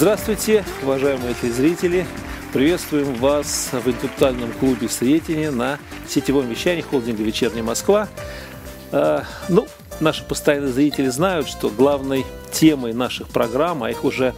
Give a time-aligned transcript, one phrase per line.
[0.00, 2.06] Здравствуйте, уважаемые телезрители!
[2.54, 5.78] Приветствуем вас в интеллектуальном клубе Сретения на
[6.08, 8.08] сетевом вещании холдинга «Вечерняя Москва».
[8.92, 9.66] А, ну,
[10.00, 14.34] наши постоянные зрители знают, что главной темой наших программ, а их уже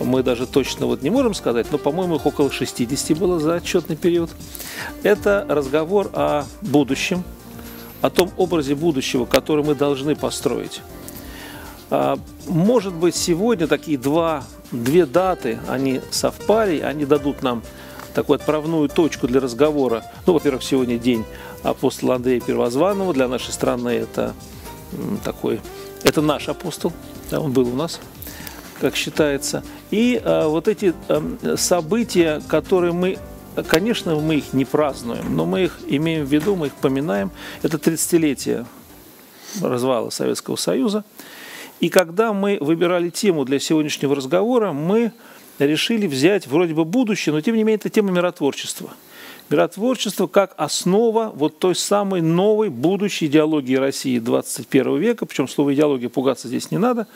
[0.00, 3.94] мы даже точно вот не можем сказать, но, по-моему, их около 60 было за отчетный
[3.94, 4.30] период,
[5.04, 7.22] это разговор о будущем,
[8.02, 10.80] о том образе будущего, который мы должны построить.
[11.88, 12.18] А,
[12.48, 17.62] может быть, сегодня такие два, две даты, они совпали, они дадут нам
[18.14, 20.04] такую отправную точку для разговора.
[20.26, 21.24] Ну, во-первых, сегодня день
[21.62, 23.14] апостола Андрея Первозванного.
[23.14, 24.34] Для нашей страны это
[25.24, 25.60] такой,
[26.02, 26.92] это наш апостол,
[27.30, 28.00] да, он был у нас,
[28.80, 29.62] как считается.
[29.90, 33.18] И а, вот эти а, события, которые мы
[33.66, 37.32] Конечно, мы их не празднуем, но мы их имеем в виду, мы их поминаем.
[37.62, 38.66] Это 30-летие
[39.60, 41.04] развала Советского Союза.
[41.80, 45.12] И когда мы выбирали тему для сегодняшнего разговора, мы
[45.58, 48.90] решили взять вроде бы будущее, но тем не менее это тема миротворчества.
[49.50, 56.10] Миротворчество как основа вот той самой новой будущей идеологии России 21 века, причем слово идеология
[56.10, 57.06] пугаться здесь не надо.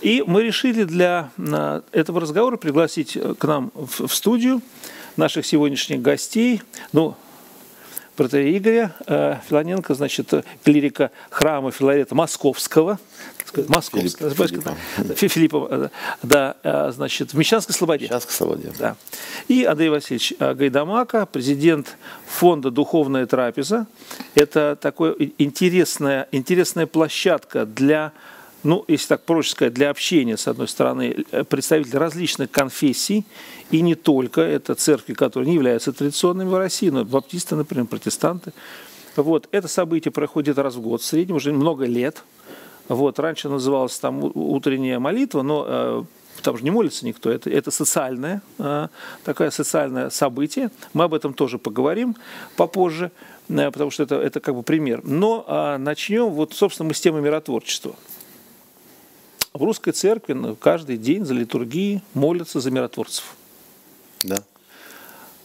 [0.00, 4.60] И мы решили для а, этого разговора пригласить к нам в студию
[5.16, 6.62] наших сегодняшних гостей.
[6.92, 7.14] Ну,
[8.18, 10.32] протея Игоря э, Филоненко, значит,
[10.64, 12.98] клирика храма Филарета Московского,
[13.68, 14.66] Московского, Филипп,
[14.96, 15.88] Филиппа, Филиппова, э,
[16.24, 18.06] да, э, значит, в Мещанской Слободе.
[18.06, 18.72] Мещанской Слободе.
[18.76, 18.96] Да.
[19.46, 21.96] И Андрей Васильевич Гайдамака, президент
[22.26, 23.86] фонда «Духовная трапеза».
[24.34, 28.12] Это такая интересная, интересная площадка для
[28.64, 33.24] ну, если так проще сказать, для общения, с одной стороны, представители различных конфессий,
[33.70, 38.52] и не только, это церкви, которые не являются традиционными в России, но баптисты, например, протестанты.
[39.16, 42.24] Вот, это событие проходит раз в год, в среднем уже много лет.
[42.88, 46.04] Вот, раньше называлось там утренняя молитва, но э,
[46.42, 48.88] там же не молится никто, это, это социальное, э,
[49.24, 50.70] такое социальное событие.
[50.94, 52.16] Мы об этом тоже поговорим
[52.56, 53.10] попозже,
[53.48, 55.02] э, потому что это, это как бы пример.
[55.04, 57.94] Но э, начнем, вот, собственно, мы с темы миротворчества.
[59.52, 63.34] В русской церкви ну, каждый день за литургией молятся за миротворцев.
[64.22, 64.36] Да.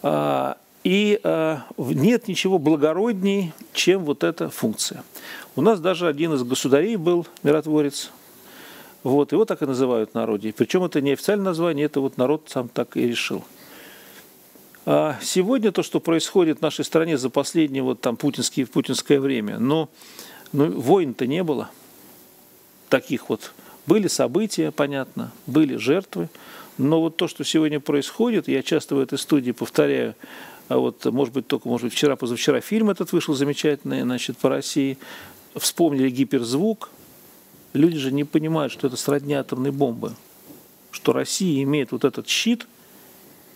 [0.01, 5.03] А, и а, нет ничего благородней, чем вот эта функция.
[5.55, 8.11] У нас даже один из государей был миротворец.
[9.03, 10.53] Вот, его так и называют в народе.
[10.55, 13.43] Причем это не официальное название, это вот народ сам так и решил.
[14.85, 19.59] А сегодня то, что происходит в нашей стране за последнее вот там путинские, путинское время,
[19.59, 19.89] но,
[20.51, 21.69] но войн-то не было
[22.89, 23.53] таких вот.
[23.85, 26.29] Были события, понятно, были жертвы,
[26.77, 30.15] но вот то, что сегодня происходит, я часто в этой студии повторяю,
[30.69, 34.49] а вот, может быть, только, может быть, вчера, позавчера фильм этот вышел замечательный, значит, по
[34.49, 34.97] России.
[35.55, 36.89] Вспомнили гиперзвук.
[37.73, 40.13] Люди же не понимают, что это сродни атомной бомбы.
[40.91, 42.65] Что Россия имеет вот этот щит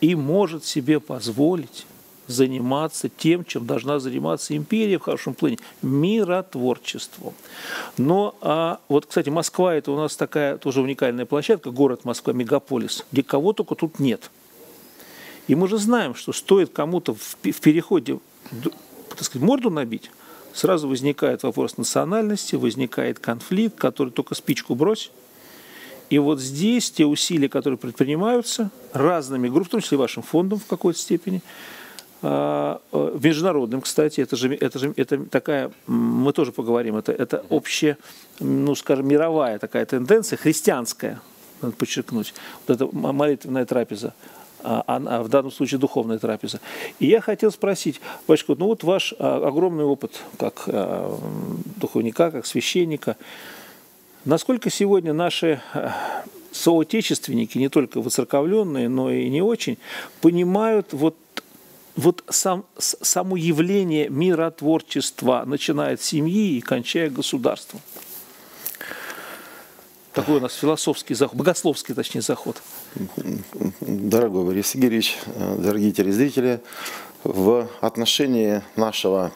[0.01, 1.85] и может себе позволить
[2.27, 7.33] заниматься тем, чем должна заниматься империя в хорошем плане– миротворчеством.
[7.97, 13.05] Но, а, вот, кстати, Москва– это у нас такая тоже уникальная площадка, город Москва, мегаполис,
[13.11, 14.29] где кого только тут нет.
[15.47, 18.19] И мы же знаем, что стоит кому-то в, в переходе
[19.17, 20.11] так сказать, морду набить,
[20.53, 25.11] сразу возникает вопрос национальности, возникает конфликт, который только спичку брось.
[26.09, 30.65] И вот здесь те усилия, которые предпринимаются разными группами, в том числе вашим фондом в
[30.65, 31.41] какой-то степени,
[32.21, 37.45] а, э, международным, кстати, это же, это же это такая, мы тоже поговорим, это, это
[37.49, 37.97] общая,
[38.39, 41.21] ну, скажем, мировая такая тенденция, христианская,
[41.61, 42.33] надо подчеркнуть,
[42.65, 44.15] вот эта молитвенная трапеза,
[44.63, 46.59] а, а в данном случае духовная трапеза.
[46.99, 51.15] И я хотел спросить, батюшка, ну вот ваш а, огромный опыт как а,
[51.75, 53.15] духовника, как священника,
[54.25, 55.61] насколько сегодня наши
[56.51, 59.77] соотечественники, не только воцерковленные, но и не очень,
[60.21, 61.15] понимают вот
[61.97, 67.81] вот сам, само явление миротворчества, начиная от семьи и кончая государством.
[70.13, 72.61] Такой у нас философский заход, богословский, точнее, заход.
[73.81, 75.17] Дорогой Борис Игоревич,
[75.57, 76.61] дорогие телезрители,
[77.23, 79.31] в отношении нашего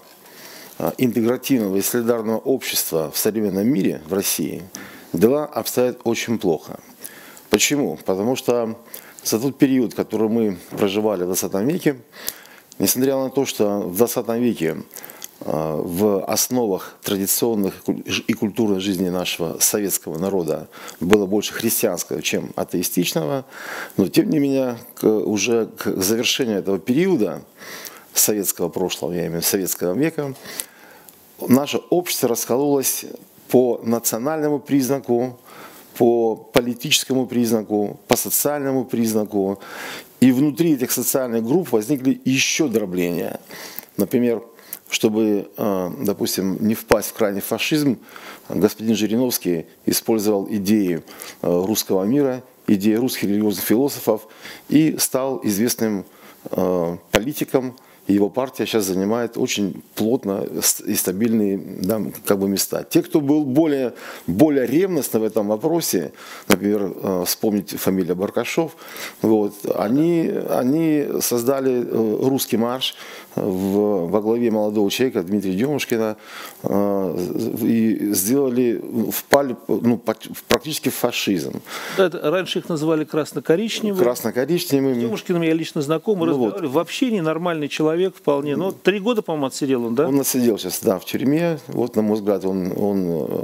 [0.78, 4.64] а, интегративного и солидарного общества в современном мире, в России,
[5.14, 6.80] дела обстоят очень плохо.
[7.50, 7.98] Почему?
[8.06, 8.78] Потому что
[9.24, 11.98] за тот период, который мы проживали в 20 веке,
[12.82, 14.78] Несмотря на то, что в 20 веке
[15.42, 20.68] а, в основах традиционных и культурной жизни нашего советского народа
[21.00, 23.46] было больше христианского, чем атеистичного,
[23.98, 27.44] но тем не менее уже к завершению этого периода
[28.16, 30.34] советского прошлого, я имею в виду советского века,
[31.40, 33.06] наше общество раскололось
[33.50, 35.38] по национальному признаку,
[36.02, 39.60] по политическому признаку, по социальному признаку.
[40.20, 43.40] И внутри этих социальных групп возникли еще дробления.
[43.98, 44.42] Например,
[44.90, 48.00] чтобы, э, допустим, не впасть в крайний фашизм,
[48.50, 51.04] господин Жириновский использовал идеи
[51.44, 54.28] э, русского мира, идеи русских религиозных философов
[54.70, 56.06] и стал известным
[56.50, 56.98] э,
[58.14, 60.46] его партия сейчас занимает очень плотно
[60.86, 62.84] и стабильные да, как бы места.
[62.84, 63.94] Те, кто был более,
[64.28, 66.12] более ревностно в этом вопросе,
[66.48, 68.76] например, э, вспомнить фамилия Баркашов,
[69.22, 72.96] вот, они, они создали э, русский марш
[73.36, 76.18] в, во главе молодого человека Дмитрия Демушкина
[76.64, 77.18] э,
[77.62, 78.82] и сделали,
[79.12, 80.02] впали ну,
[80.48, 81.62] практически в фашизм.
[81.98, 84.04] Да, это, раньше их называли красно-коричневыми.
[84.04, 85.00] Красно-коричневыми.
[85.00, 86.38] С Демушкиным я лично знаком, ну.
[86.38, 86.62] Вот.
[86.62, 88.56] Вообще ненормальный человек человек вполне.
[88.56, 90.08] Ну, три года, по-моему, отсидел он, да?
[90.08, 91.60] Он отсидел сейчас, да, в тюрьме.
[91.68, 93.44] Вот, на мой взгляд, он, он э,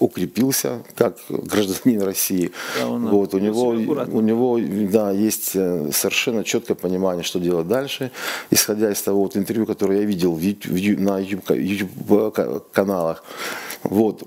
[0.00, 2.50] укрепился как гражданин России.
[2.78, 4.58] Да, он, вот, у, него, у него,
[4.90, 8.10] да, есть э, совершенно четкое понимание, что делать дальше.
[8.50, 13.24] Исходя из того вот интервью, которое я видел в YouTube, на YouTube-каналах.
[13.82, 14.22] Вот.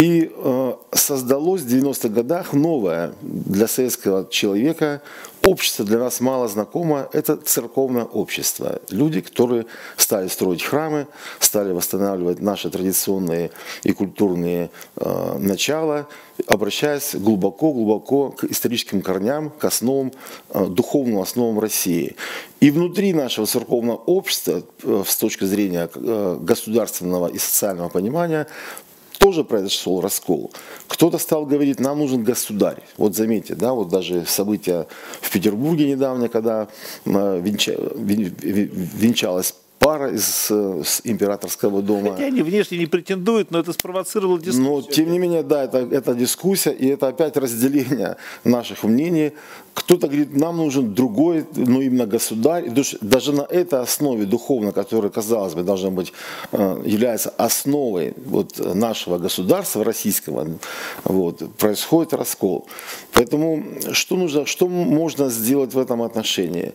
[0.00, 5.02] И э, создалось в 90-х годах новое для советского человека
[5.44, 8.80] общество для нас мало знакомо, это церковное общество.
[8.90, 11.06] Люди, которые стали строить храмы,
[11.38, 13.50] стали восстанавливать наши традиционные
[13.82, 16.08] и культурные э, начала,
[16.46, 20.12] обращаясь глубоко-глубоко к историческим корням, к основам,
[20.50, 22.16] э, духовным основам России.
[22.60, 28.46] И внутри нашего церковного общества, э, с точки зрения э, государственного и социального понимания,
[29.18, 30.52] тоже произошел раскол.
[30.94, 32.80] Кто-то стал говорить, нам нужен государь.
[32.96, 34.86] Вот заметьте, да, вот даже события
[35.20, 36.68] в Петербурге недавно, когда
[37.04, 42.12] э, венча, венчалась пара из, из императорского дома.
[42.12, 44.64] Хотя они внешне не претендуют, но это спровоцировало дискуссию.
[44.64, 49.32] Но тем не менее, да, это, это дискуссия, и это опять разделение наших мнений.
[49.74, 52.70] Кто-то говорит, нам нужен другой, ну именно государь.
[53.00, 56.12] Даже на этой основе духовно, которая, казалось бы, должна быть,
[56.52, 60.46] э, является основой вот нашего государства российского,
[61.04, 62.66] вот, происходит раскол.
[63.12, 66.72] Поэтому что нужно, что можно сделать в этом отношении?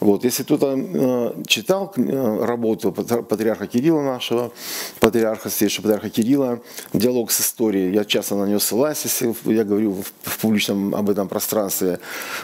[0.00, 4.52] Вот, если кто-то э, читал э, работу патриарха Кирилла нашего,
[5.00, 6.60] патриарха, святейшего патриарха Кирилла,
[6.92, 11.26] диалог с историей, я часто на нее ссылаюсь, если я говорю в, публичном об этом
[11.26, 11.98] пространстве,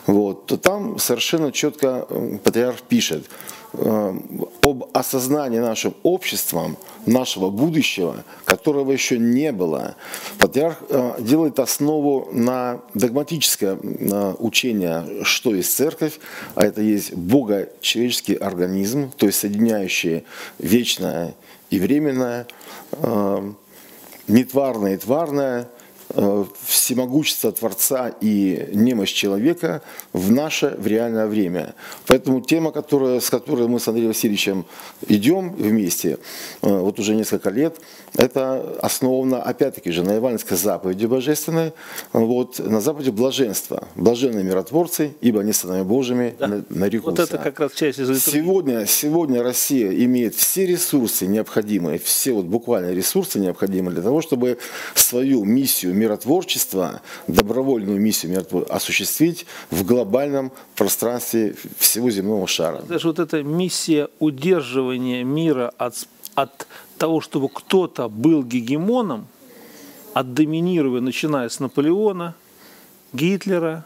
[0.07, 3.25] вот, то там совершенно четко э, патриарх пишет,
[4.63, 6.77] об осознании нашим обществом
[7.07, 9.97] нашего будущего, которого еще не было.
[10.39, 16.19] Патриарх э, делает основу на догматическое э, учение, что есть церковь,
[16.55, 20.25] а это есть богочеловеческий организм, то есть соединяющий
[20.59, 21.35] вечное
[21.71, 22.47] и временное,
[24.29, 25.74] нетварное и тварное, Э,
[26.67, 29.83] всемогущество Творца и немощь человека
[30.13, 31.75] в наше в реальное время.
[32.07, 34.65] Поэтому тема, которая, с которой мы с Андреем Васильевичем
[35.09, 36.19] идем вместе,
[36.63, 37.79] э, вот уже несколько лет,
[38.15, 41.73] это основано, опять-таки же, на Ивановской заповеди божественной,
[42.13, 43.89] вот, на заповеди блаженства.
[43.97, 46.63] Блаженные миротворцы, ибо они сынами Божьими да.
[46.69, 47.23] нарекутся.
[47.23, 52.47] Вот это как раз часть из сегодня, сегодня Россия имеет все ресурсы необходимые, все вот
[52.47, 54.59] буквально ресурсы необходимые для того, чтобы
[54.95, 62.83] свою миссию миротворчества, добровольную миссию миротворчества осуществить в глобальном пространстве всего земного шара.
[62.83, 66.67] Даже вот эта миссия удерживания мира от, от
[66.99, 69.27] того, чтобы кто-то был гегемоном,
[70.13, 72.35] от доминирования, начиная с Наполеона,
[73.13, 73.85] Гитлера,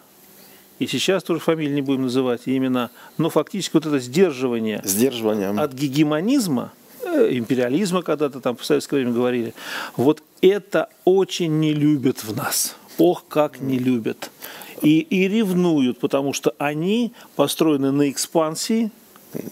[0.78, 5.50] и сейчас тоже фамилии не будем называть, именно, но фактически вот это сдерживание, сдерживание.
[5.50, 6.72] от гегемонизма,
[7.05, 9.55] империализма, когда-то там в советское время говорили,
[9.97, 12.76] вот это очень не любят в нас.
[12.99, 14.31] Ох, как не любят.
[14.83, 18.90] И, и ревнуют, потому что они построены на экспансии,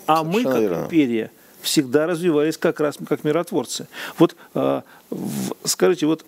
[0.06, 0.84] а мы, как верно.
[0.84, 3.88] империя, всегда развивались как раз как миротворцы.
[4.18, 4.82] Вот э,
[5.64, 6.24] скажите, вот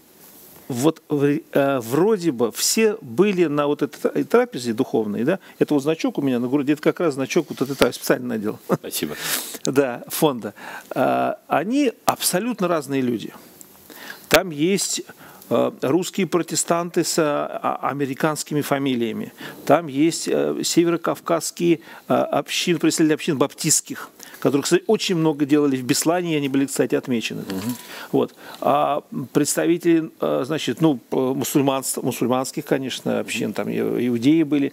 [0.68, 6.18] вот э, вроде бы все были на вот этой трапезе духовной, да, это вот значок
[6.18, 8.58] у меня на груди, это как раз значок вот трапезы, специально надел.
[8.72, 9.16] Спасибо.
[9.64, 10.54] Да, фонда.
[10.94, 13.32] Э, они абсолютно разные люди.
[14.28, 15.02] Там есть
[15.50, 19.32] э, русские протестанты с э, американскими фамилиями.
[19.64, 26.34] Там есть э, северокавказские общины, представители общин баптистских, которые, кстати, очень много делали в Беслане,
[26.34, 27.42] и они были, кстати, отмечены.
[27.42, 27.74] Угу.
[28.12, 28.34] Вот.
[28.60, 29.02] А
[29.32, 34.72] представители, значит, ну, мусульманств, мусульманских, конечно, общин, там иудеи были.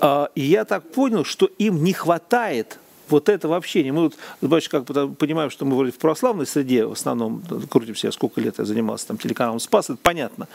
[0.00, 3.92] А, и я так понял, что им не хватает вот этого общения.
[3.92, 4.10] Мы
[4.40, 4.84] вот, как
[5.16, 9.08] понимаем, что мы вроде в православной среде в основном крутимся, я сколько лет я занимался
[9.08, 10.48] там телеканалом «Спас», это понятно.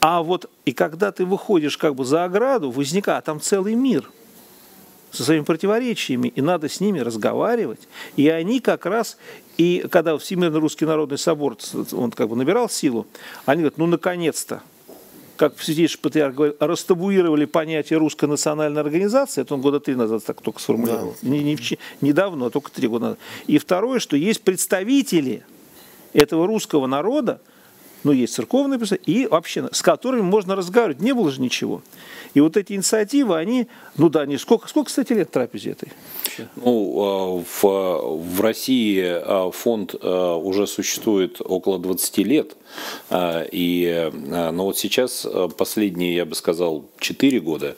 [0.00, 4.10] А вот и когда ты выходишь как бы за ограду, возникает там целый мир
[5.16, 7.88] со своими противоречиями, и надо с ними разговаривать.
[8.16, 9.16] И они как раз,
[9.56, 11.56] и когда Всемирный Русский Народный Собор,
[11.92, 13.06] он как бы набирал силу,
[13.46, 14.62] они говорят, ну наконец-то,
[15.36, 20.40] как святейший патриарх говорит, растабуировали понятие русской национальной организации, это он года три назад так
[20.40, 21.28] только сформулировал, да.
[21.28, 21.58] не, не,
[22.00, 23.18] недавно, а только три года назад.
[23.46, 25.44] И второе, что есть представители
[26.12, 27.40] этого русского народа,
[28.04, 31.00] ну, есть церковные представители, и вообще, с которыми можно разговаривать.
[31.00, 31.82] Не было же ничего.
[32.36, 33.66] И вот эти инициативы, они,
[33.96, 35.90] ну да, они, сколько, сколько, кстати, лет трапезе этой?
[36.56, 42.54] Ну, а, в, в России а, фонд а, уже существует около 20 лет.
[43.12, 47.76] И, но вот сейчас последние, я бы сказал, 4 года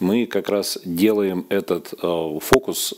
[0.00, 2.94] мы как раз делаем этот фокус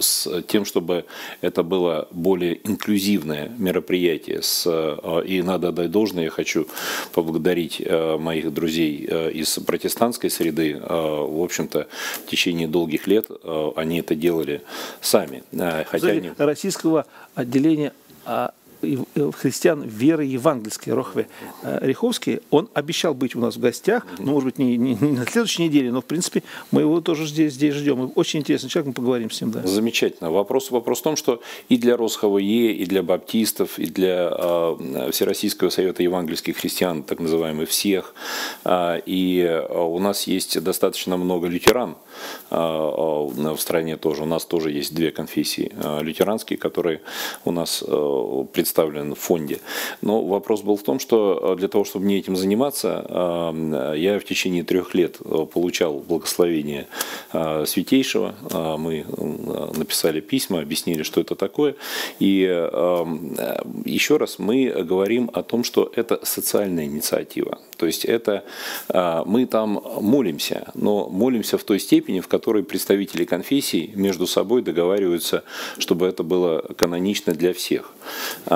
[0.00, 1.04] с тем, чтобы
[1.40, 4.40] это было более инклюзивное мероприятие.
[5.24, 6.66] И надо дать должное, я хочу
[7.12, 7.82] поблагодарить
[8.18, 10.80] моих друзей из протестантской среды.
[10.80, 11.88] В общем-то,
[12.24, 13.26] в течение долгих лет
[13.76, 14.62] они это делали
[15.00, 15.42] сами.
[15.52, 16.46] Хотя Смотрите, они...
[16.46, 17.92] Российского отделения
[18.24, 21.28] а, христиан веры евангельской Рохве
[21.62, 25.12] э, Риховский, он обещал быть у нас в гостях, ну, может быть, не, не, не
[25.12, 28.12] на следующей неделе, но, в принципе, мы его тоже здесь, здесь ждем.
[28.14, 29.50] очень интересный человек, мы поговорим с ним.
[29.50, 29.66] Да.
[29.66, 30.30] Замечательно.
[30.30, 35.70] Вопрос, вопрос в том, что и для РосХВЕ, и для баптистов, и для э, Всероссийского
[35.70, 38.14] совета евангельских христиан, так называемых всех,
[38.64, 41.96] э, и э, у нас есть достаточно много лютеран
[42.50, 44.22] э, в стране тоже.
[44.22, 47.00] У нас тоже есть две конфессии э, лютеранские, которые
[47.44, 49.60] у нас э, представлен в фонде.
[50.02, 54.18] Но вопрос был в том, что э, для того, чтобы мне этим заниматься, э, я
[54.18, 56.86] в течение трех лет э, получал благословение
[57.66, 58.34] Святейшего.
[58.78, 59.04] Мы
[59.76, 61.74] написали письма, объяснили, что это такое.
[62.18, 62.40] И
[63.84, 67.58] еще раз мы говорим о том, что это социальная инициатива.
[67.76, 68.44] То есть это
[69.26, 75.44] мы там молимся, но молимся в той степени, в которой представители конфессий между собой договариваются,
[75.78, 77.92] чтобы это было канонично для всех.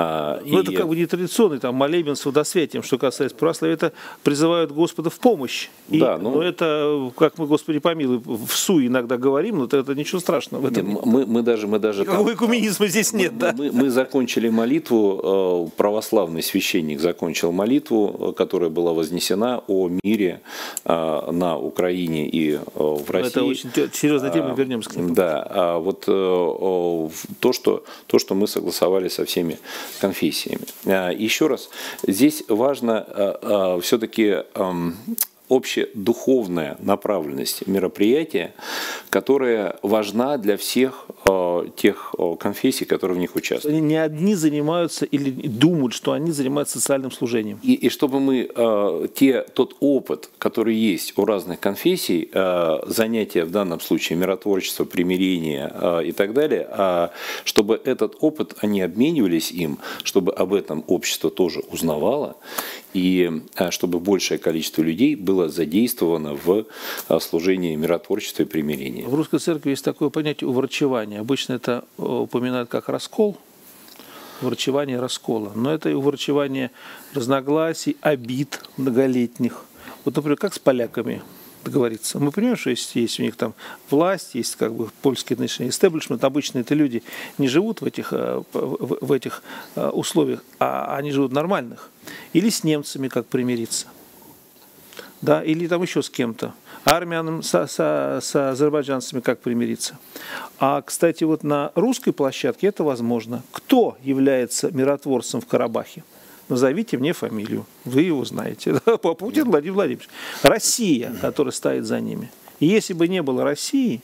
[0.03, 0.61] А, ну, и...
[0.61, 3.93] это как бы не традиционный там молебен с водосветием, что касается православия, это
[4.23, 5.69] призывают Господа в помощь.
[5.89, 6.35] И, да, ну...
[6.35, 10.65] Но это, как мы, Господи помилуй, в СУ иногда говорим, но это, ничего страшного в
[10.65, 11.05] этом нет.
[11.05, 11.67] Мы, мы даже...
[11.67, 13.53] Мы даже Никакого там, экуменизма здесь нет, мы, да?
[13.57, 20.41] Мы, мы закончили молитву, э, православный священник закончил молитву, э, которая была вознесена о мире
[20.83, 23.29] э, на Украине и в России.
[23.29, 25.13] Это очень серьезная тема, вернемся к нему.
[25.13, 29.59] Да, а вот то, что, то, что мы согласовали со всеми
[29.99, 30.65] конфессиями.
[30.85, 31.69] А, еще раз,
[32.07, 34.43] здесь важно а, а, все-таки
[35.55, 38.53] общедуховная направленность мероприятия,
[39.09, 43.77] которая важна для всех э, тех э, конфессий, которые в них участвуют.
[43.77, 47.59] Они не одни занимаются или думают, что они занимаются социальным служением.
[47.63, 53.45] И, и чтобы мы э, те, тот опыт, который есть у разных конфессий, э, занятия
[53.45, 57.09] в данном случае миротворчество, примирение э, и так далее, э,
[57.45, 62.35] чтобы этот опыт, они обменивались им, чтобы об этом общество тоже узнавало,
[62.93, 66.65] и э, чтобы большее количество людей было задействовано в
[67.09, 69.05] э, служении миротворчества и примирения.
[69.07, 71.19] В русской церкви есть такое понятие уврачевания.
[71.19, 73.37] Обычно это э, упоминают как раскол,
[74.41, 75.51] врачевание раскола.
[75.55, 76.71] Но это и уврачевание
[77.13, 79.65] разногласий, обид многолетних.
[80.05, 81.21] Вот, например, как с поляками
[81.63, 82.19] договориться.
[82.19, 83.53] Мы понимаем, что есть, есть у них там
[83.89, 86.23] власть, есть как бы польский нынешний истеблишмент.
[86.23, 87.03] Обычно это люди
[87.37, 89.43] не живут в этих, э, в этих
[89.75, 91.89] э, условиях, а они живут нормальных.
[92.33, 93.87] Или с немцами как примириться.
[95.21, 96.53] Да, или там еще с кем-то.
[96.83, 99.97] Армянам с, с, с азербайджанцами как примириться.
[100.59, 103.41] А, кстати, вот на русской площадке это возможно.
[103.53, 106.03] Кто является миротворцем в Карабахе?
[106.49, 108.73] Назовите мне фамилию, вы его знаете.
[109.19, 110.09] Путин Владимир Владимирович.
[110.41, 112.31] Россия, которая стоит за ними.
[112.59, 114.01] И если бы не было России,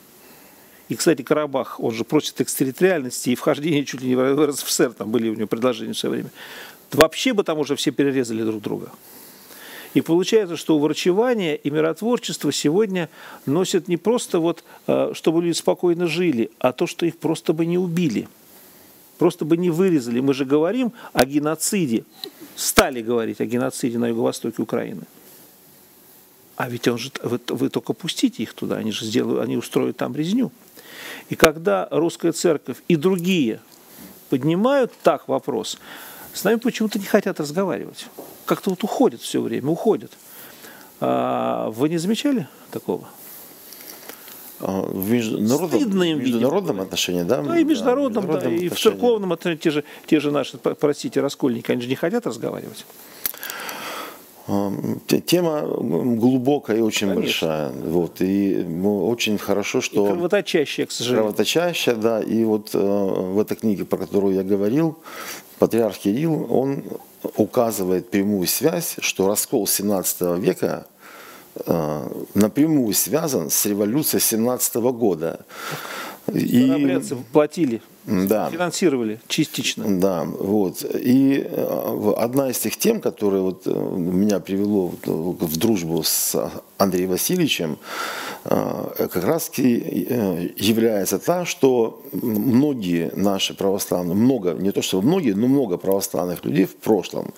[0.90, 5.12] и, кстати, Карабах, он же просит экстерриториальности и вхождения чуть ли не в РСФСР, там
[5.12, 6.32] были у него предложения в свое время,
[6.92, 8.92] вообще бы там уже все перерезали друг друга.
[9.94, 13.10] И получается, что уврачевание и миротворчество сегодня
[13.46, 17.66] носят не просто вот, э, чтобы люди спокойно жили, а то, что их просто бы
[17.66, 18.28] не убили–
[19.20, 20.22] Просто бы не вырезали.
[20.22, 22.06] Мы же говорим о геноциде.
[22.56, 25.04] Стали говорить о геноциде на юго-востоке Украины.
[26.56, 29.98] А ведь он же, вы, вы только пустите их туда, они же сделают, они устроят
[29.98, 30.52] там резню.
[31.30, 33.62] И когда русская церковь и другие
[34.30, 35.78] поднимают так вопрос,
[36.34, 38.08] с нами почему-то не хотят разговаривать.
[38.46, 40.12] Как-то вот уходят все время, уходят.
[41.00, 43.08] А вы не замечали такого?
[44.62, 47.42] А, в международном, Стыдно им, международном отношении, да?
[47.42, 51.22] Да, и международном, да, да, и в церковном отношении те же, те же наши, простите,
[51.22, 52.86] раскольники, они же не хотят разговаривать.
[55.28, 57.22] Тема глубокая и очень Конечно.
[57.22, 57.72] большая.
[57.72, 60.08] Вот, и очень хорошо, что...
[60.08, 61.26] И кровоточащая, к сожалению.
[61.26, 62.20] Кровоточащая, да.
[62.20, 64.98] И вот э, в этой книге, про которую я говорил,
[65.60, 66.84] патриарх Кирилл, он
[67.36, 70.88] указывает прямую связь, что раскол 17 века
[72.34, 75.46] напрямую связан с революцией 17 года.
[76.34, 77.02] И...
[77.32, 78.50] платили да.
[78.50, 80.00] финансировали частично.
[80.00, 80.84] Да, вот.
[80.84, 87.10] И э, одна из тех тем, которая вот э, меня привело в дружбу с Андреем
[87.10, 87.78] Васильевичем,
[88.46, 95.48] э, как раз является та, что многие наши православные, много, не то что многие, но
[95.48, 97.34] много православных людей в прошлом,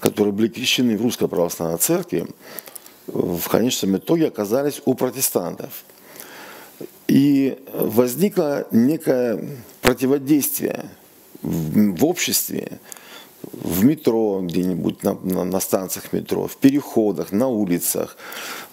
[0.00, 2.26] которые были крещены в Русской Православной Церкви,
[3.06, 5.84] в конечном итоге оказались у протестантов.
[7.08, 9.42] И возникло некое
[9.80, 10.90] противодействие
[11.42, 12.80] в, обществе,
[13.52, 18.16] в метро где-нибудь, на, на, на станциях метро, в переходах, на улицах.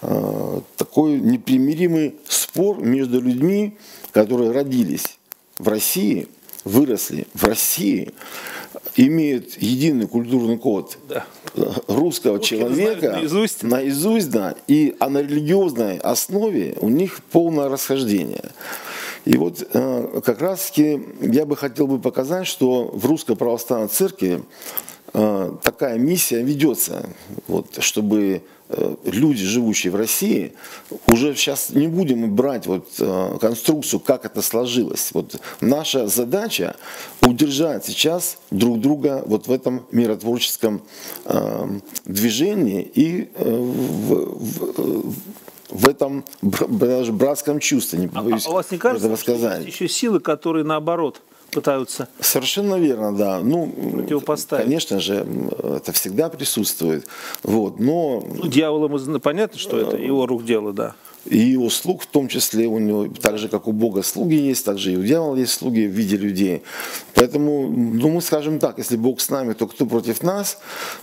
[0.02, 3.76] Э, такой непримиримый спор между людьми,
[4.12, 5.18] которые родились
[5.58, 6.28] в России,
[6.64, 8.12] выросли в России,
[8.96, 11.24] имеют единый культурный код да.
[11.88, 13.62] русского Русские человека наизусть.
[13.62, 18.50] наизусть, да, и а на религиозной основе у них полное расхождение.
[19.24, 23.88] И вот э, как раз таки я бы хотел бы показать, что в Русской Православной
[23.88, 24.42] Церкви
[25.14, 27.08] э, такая миссия ведется,
[27.48, 28.42] вот, чтобы
[29.04, 30.52] люди, живущие в России,
[31.06, 32.88] уже сейчас не будем брать вот
[33.40, 35.10] конструкцию, как это сложилось.
[35.12, 36.76] Вот наша задача
[37.22, 40.82] удержать сейчас друг друга вот в этом миротворческом
[42.04, 45.14] движении и в, в,
[45.70, 49.64] в этом даже братском чувстве, не боюсь а, а у вас не кажется, этого сказать.
[49.64, 51.20] Есть еще силы, которые наоборот
[51.54, 53.40] пытаются Совершенно верно, да.
[53.40, 54.64] Ну, противопоставить.
[54.64, 55.26] Конечно же,
[55.62, 57.06] это всегда присутствует.
[57.42, 58.22] Вот, но...
[58.26, 60.94] Ну, дьяволом понятно, что это его рук дело, да
[61.26, 64.64] и его слуг в том числе у него, так же как у Бога слуги есть,
[64.64, 66.62] так же и у дьявола есть слуги в виде людей.
[67.14, 70.58] Поэтому, ну мы скажем так, если Бог с нами, то кто против нас?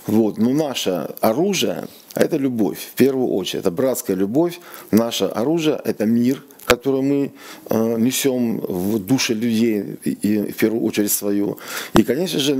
[0.06, 0.38] Вот.
[0.38, 3.62] Но наше оружие– это любовь, в первую очередь.
[3.62, 4.60] Это братская любовь.
[4.90, 7.32] Наше оружие– это мир, который мы
[7.68, 11.58] э, несем в душе людей, и в первую очередь свою.
[11.92, 12.54] И, конечно же,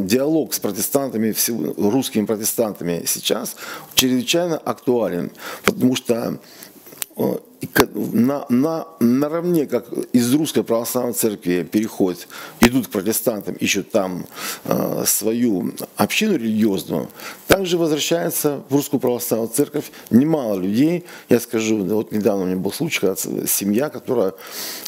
[0.00, 1.34] диалог с протестантами,
[1.78, 3.56] русскими протестантами сейчас
[3.94, 5.30] чрезвычайно актуален,
[5.64, 6.38] потому что
[7.16, 12.28] на, на, наравне, как из русской православной церкви переходят,
[12.60, 14.26] идут к протестантам, ищут там
[14.64, 17.08] э, свою общину религиозную,
[17.46, 21.04] также возвращается в русскую православную церковь немало людей.
[21.28, 24.34] Я скажу, вот недавно у меня был случай, когда семья, которая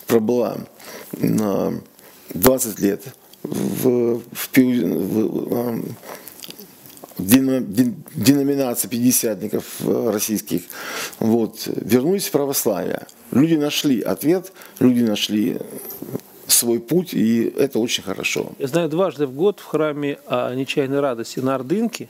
[0.06, 0.58] пробыла
[1.12, 1.80] на
[2.34, 3.04] 20 лет
[3.42, 5.82] в, в, в,
[7.18, 10.62] деноминации пятидесятников э, российских,
[11.18, 13.06] вот, вернулись в православие.
[13.32, 15.58] Люди нашли ответ, люди нашли
[16.46, 18.52] свой путь, и это очень хорошо.
[18.58, 22.08] Я знаю, дважды в год в храме а, Нечаянной радости на Ордынке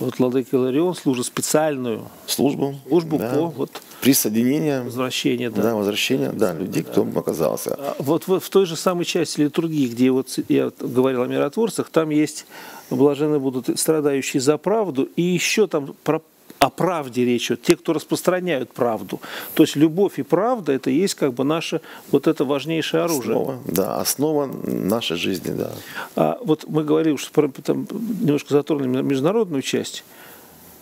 [0.00, 3.30] вот Владыка Иларион служит специальную службу, службу да.
[3.32, 5.62] по вот, присоединению, возвращение, да.
[5.62, 6.90] Да, возвращение, да, людей, да.
[6.90, 7.76] кто оказался.
[7.78, 11.90] А, вот в, в той же самой части литургии, где вот я говорил о миротворцах,
[11.90, 12.46] там есть
[12.88, 16.22] блажены будут страдающие за правду, и еще там про
[16.60, 19.20] о правде речь идет, те, кто распространяют правду.
[19.54, 21.80] То есть любовь и правда– это есть как бы наше
[22.12, 23.34] вот это важнейшее оружие.
[23.34, 25.72] Основа, да, основа нашей жизни, да.
[26.16, 30.04] А вот мы говорили, что про, там, немножко затронули международную часть.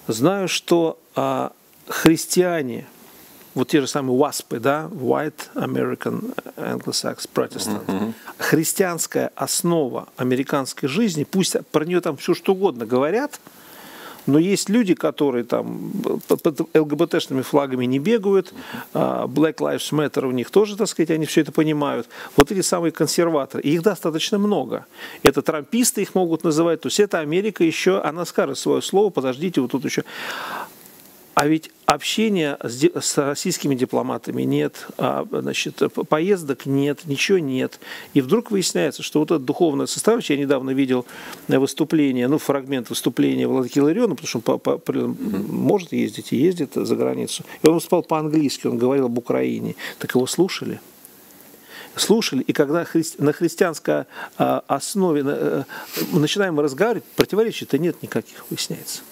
[0.09, 1.53] Знаю, что а,
[1.87, 2.87] христиане–
[3.59, 8.13] вот те же самые ВАСПы, да, White American Anglo-Saxon Protestant, uh-huh.
[8.39, 13.41] христианская основа американской жизни, пусть про нее там все что угодно говорят,
[14.29, 15.91] но есть люди, которые там
[16.29, 18.53] под ЛГБТшными флагами не бегают,
[18.93, 22.09] а Black Lives Matter у них тоже, так сказать, они все это понимают.
[22.37, 24.87] Вот эти самые консерваторы, их достаточно много.
[25.23, 29.61] Это трамписты их могут называть, то есть это Америка еще, она скажет свое слово, подождите,
[29.61, 30.05] вот тут еще.
[31.39, 37.79] А ведь общения с, российскими дипломатами нет, а, значит, поездок нет, ничего нет.
[38.13, 41.07] И вдруг выясняется, что вот эта духовная составляющая, я недавно видел
[41.47, 46.73] выступление, ну, фрагмент выступления Владыки Лариона, потому что он по, по, может ездить и ездит
[46.75, 47.45] за границу.
[47.63, 49.77] И он выступал по-английски, он говорил об Украине.
[50.01, 50.81] Так его слушали
[51.95, 52.85] слушали, и когда
[53.19, 54.05] на христианской
[54.39, 55.65] а, основе э,
[56.13, 59.03] начинаем разговаривать, противоречий-то нет никаких, выясняется.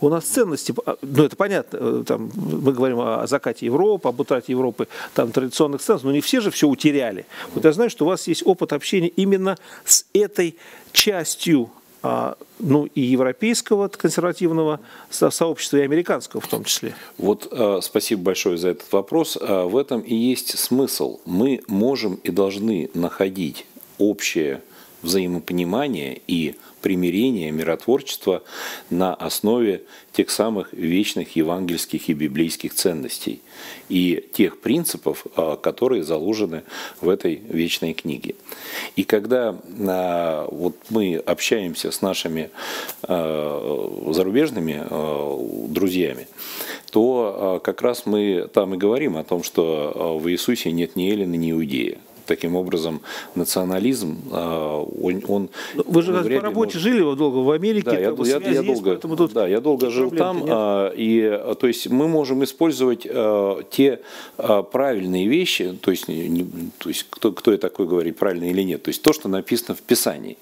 [0.00, 4.20] У нас ценности, а, ну это понятно, э, там, мы говорим о закате Европы, об
[4.20, 7.26] утрате Европы там, традиционных ценностей, но не все же все утеряли.
[7.54, 10.56] Вот я знаю, что у вас есть опыт общения именно с этой
[10.92, 11.70] частью
[12.02, 14.80] а, ну, и европейского консервативного
[15.10, 16.94] сообщества, и американского в том числе.
[17.18, 19.36] Вот э, спасибо большое за этот вопрос.
[19.40, 21.18] Э, в этом и есть смысл.
[21.24, 23.66] Мы можем и должны находить
[23.98, 24.62] общее
[25.02, 26.54] взаимопонимание и
[26.86, 28.44] примирения, миротворчества
[28.90, 33.42] на основе тех самых вечных евангельских и библейских ценностей
[33.88, 36.62] и тех принципов, а, которые заложены
[37.00, 38.36] в этой вечной книге.
[38.94, 42.50] И когда а, вот мы общаемся с нашими
[43.02, 44.84] а, зарубежными
[45.68, 46.28] друзьями,
[46.92, 51.34] то как раз мы там и говорим о том, что в Иисусе нет ни Эллина,
[51.34, 53.00] ни Иудея таким образом
[53.34, 55.22] национализм, а, он...
[55.28, 56.82] он ну, Вы же по работе может...
[56.82, 60.10] жили долго в Америке, да, я, я, я, есть, долго, тут да, я долго жил
[60.10, 63.06] там, а, и а, то есть мы можем использовать
[63.70, 64.00] те
[64.36, 66.46] правильные вещи, то есть, не,
[66.78, 69.74] то есть кто, кто я такой говорит, правильно или нет, то есть то, что написано
[69.74, 70.36] в Писании,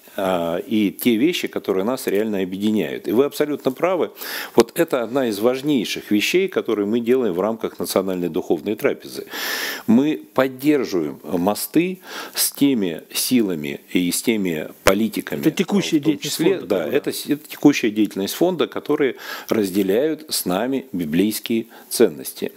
[0.67, 3.09] и те вещи, которые нас реально объединяют.
[3.09, 4.11] И вы абсолютно правы,
[4.55, 9.27] вот это одна из важнейших вещей, которые мы делаем в рамках национальной духовной трапезы.
[9.87, 11.99] Мы поддерживаем мосты мосты
[12.35, 15.41] с теми силами и с теми политиками.
[15.41, 16.67] Это текущая деятельность числе, фонда.
[16.67, 19.17] Да, это, это текущая деятельность фонда, которые
[19.49, 22.53] разделяют с нами библейские ценности.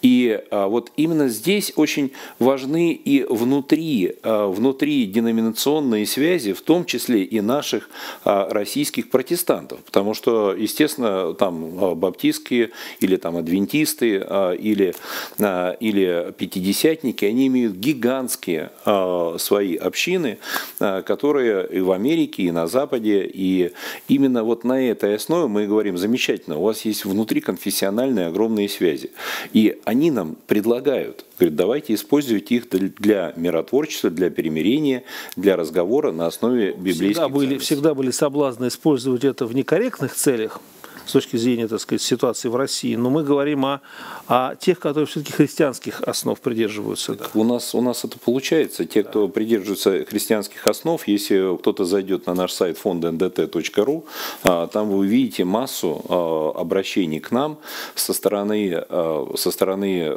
[0.00, 6.84] И а, вот именно здесь очень важны и внутри, а, внутри деноминационные связи, в том
[6.84, 7.90] числе и наших
[8.24, 9.80] а, российских протестантов.
[9.84, 14.94] Потому что, естественно, там а, баптистские или там адвентисты а, или,
[15.38, 20.38] а, или пятидесятники, они имеют гигантские Э, свои общины,
[20.80, 23.28] э, которые и в Америке, и на Западе.
[23.32, 23.72] И
[24.08, 29.10] именно вот на этой основе мы говорим, замечательно, у вас есть внутриконфессиональные огромные связи.
[29.52, 35.04] И они нам предлагают, говорят, давайте используйте их для миротворчества, для перемирения,
[35.36, 40.60] для разговора на основе библейских всегда были, всегда были соблазны использовать это в некорректных целях,
[41.06, 43.80] с точки зрения, так сказать, ситуации в России, но мы говорим о,
[44.26, 47.14] о тех, которые все-таки христианских основ придерживаются.
[47.14, 47.26] Да.
[47.34, 48.84] У, нас, у нас это получается.
[48.86, 54.04] Те, кто придерживается христианских основ, если кто-то зайдет на наш сайт фонда ndt.ru,
[54.44, 57.58] а, там вы увидите массу а, обращений к нам
[57.94, 60.16] со стороны, а, со стороны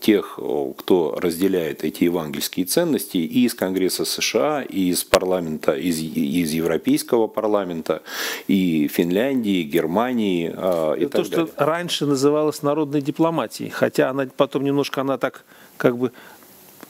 [0.00, 0.38] тех,
[0.76, 7.26] кто разделяет эти евангельские ценности и из Конгресса США, и из парламента, из, из Европейского
[7.26, 8.02] парламента,
[8.48, 11.46] и Финляндии, и Германии, Японии э, и Это так то, далее.
[11.46, 15.44] что раньше называлось народной дипломатией, хотя она потом немножко она так
[15.76, 16.12] как бы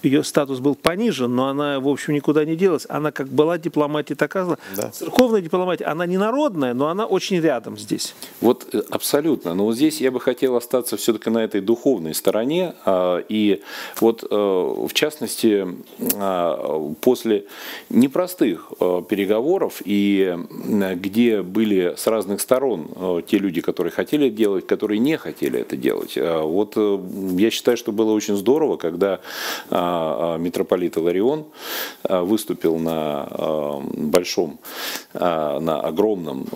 [0.04, 2.86] ее статус был понижен, но она, в общем, никуда не делась.
[2.88, 4.44] Она как была дипломатия, так и
[4.76, 4.90] да.
[4.90, 8.14] Церковная дипломатия, она не народная, но она очень рядом здесь.
[8.40, 9.54] Вот э, абсолютно.
[9.54, 12.74] Но вот здесь я бы хотел остаться все-таки на этой духовной стороне.
[12.84, 13.62] А, и
[14.00, 15.66] вот э, в частности,
[16.14, 17.44] а, после
[17.90, 20.36] непростых э, переговоров, и
[20.94, 26.14] где были с разных сторон те люди, которые хотели делать, которые не хотели это делать.
[26.16, 29.20] А, вот я считаю, что было очень здорово, когда
[29.94, 31.44] а, митрополит Иларион
[32.02, 34.58] а, выступил на а, большом,
[35.12, 36.46] на огромном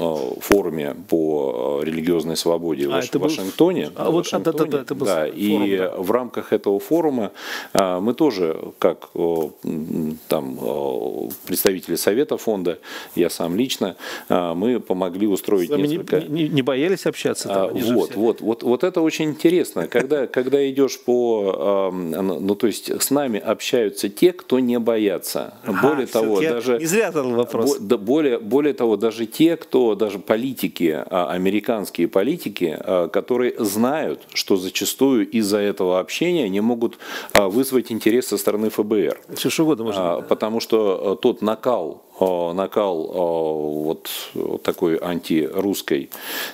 [0.40, 3.90] форуме по религиозной свободе а, в Вашингтоне.
[3.94, 4.58] А, вот, Вашингтоне.
[4.58, 5.94] Да, да, да, это был да, форум, и да.
[5.96, 7.30] в рамках этого форума
[7.74, 9.10] мы тоже, как
[10.28, 10.58] там
[11.46, 12.78] представители Совета фонда,
[13.14, 13.96] я сам лично,
[14.28, 16.20] мы помогли устроить несколько...
[16.20, 17.48] Не, не, не боялись общаться?
[17.48, 19.86] Там, вот, вот, вот, вот это очень интересно.
[19.86, 21.90] Когда, когда идешь по...
[21.92, 25.54] Ну, то есть с нами общаются те, кто не боятся.
[25.64, 26.78] А, более того, даже...
[26.78, 27.78] Не зря задал вопрос.
[27.78, 34.20] Бо, более, более того, даже те, кто, даже политики, а, американские политики, а, которые знают,
[34.32, 36.98] что зачастую из-за этого общения не могут
[37.34, 39.20] вызвать интерес со стропы ФБР.
[39.34, 40.24] Все что угодно можно.
[40.28, 43.06] Потому что тот накал накал
[43.88, 44.08] вот
[44.62, 46.10] такой антирусской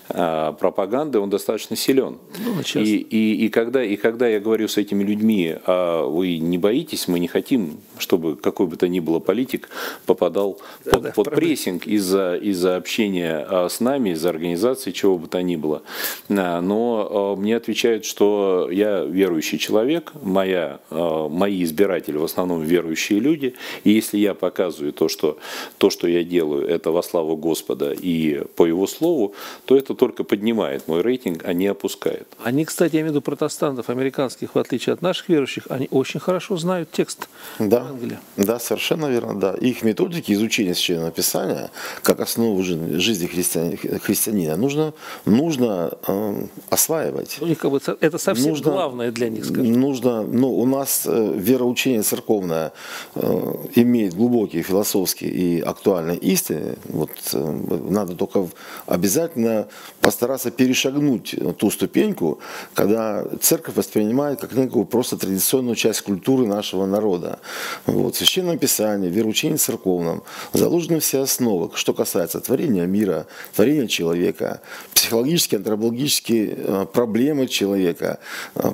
[0.08, 2.18] э, пропаганды, он достаточно силен.
[2.44, 6.58] Ну, и, и, и, когда, и когда я говорю с этими людьми, а вы не
[6.58, 9.68] боитесь, мы не хотим, чтобы какой бы то ни было политик
[10.06, 15.28] попадал да, под, да, под прессинг из-за из общения с нами, из-за организации, чего бы
[15.28, 15.82] то ни было.
[16.28, 23.90] Но мне отвечают, что я верующий человек, моя, мои избиратели в основном верующие люди, и
[23.90, 25.38] если я показываю то, что
[25.78, 30.24] то, что я делаю, это во славу Господа и по Его Слову, то это только
[30.24, 32.26] поднимает мой рейтинг, а не опускает.
[32.42, 36.20] Они, кстати, я имею в виду протестантов американских, в отличие от наших верующих, они очень
[36.20, 38.20] хорошо знают текст да, Евангелия.
[38.36, 39.54] Да, совершенно верно, да.
[39.54, 41.70] Их методики изучения Священного Писания,
[42.02, 44.92] как основу жизни христианина, христианина нужно,
[45.24, 47.38] нужно э, осваивать.
[47.40, 49.72] У них как бы это совсем нужно, главное для них, скажем.
[49.72, 52.72] Нужно, ну, у нас э, вероучение церковное
[53.14, 58.48] э, имеет глубокие философские и и актуальной истины, вот надо только
[58.86, 59.66] обязательно
[60.00, 62.38] постараться перешагнуть ту ступеньку,
[62.74, 67.38] когда церковь воспринимает как некую просто традиционную часть культуры нашего народа.
[67.86, 68.14] Вот.
[68.14, 74.60] В Священном Писании, в вероучении церковном заложены все основы, что касается творения мира, творения человека,
[74.94, 78.18] психологические, антропологические проблемы человека,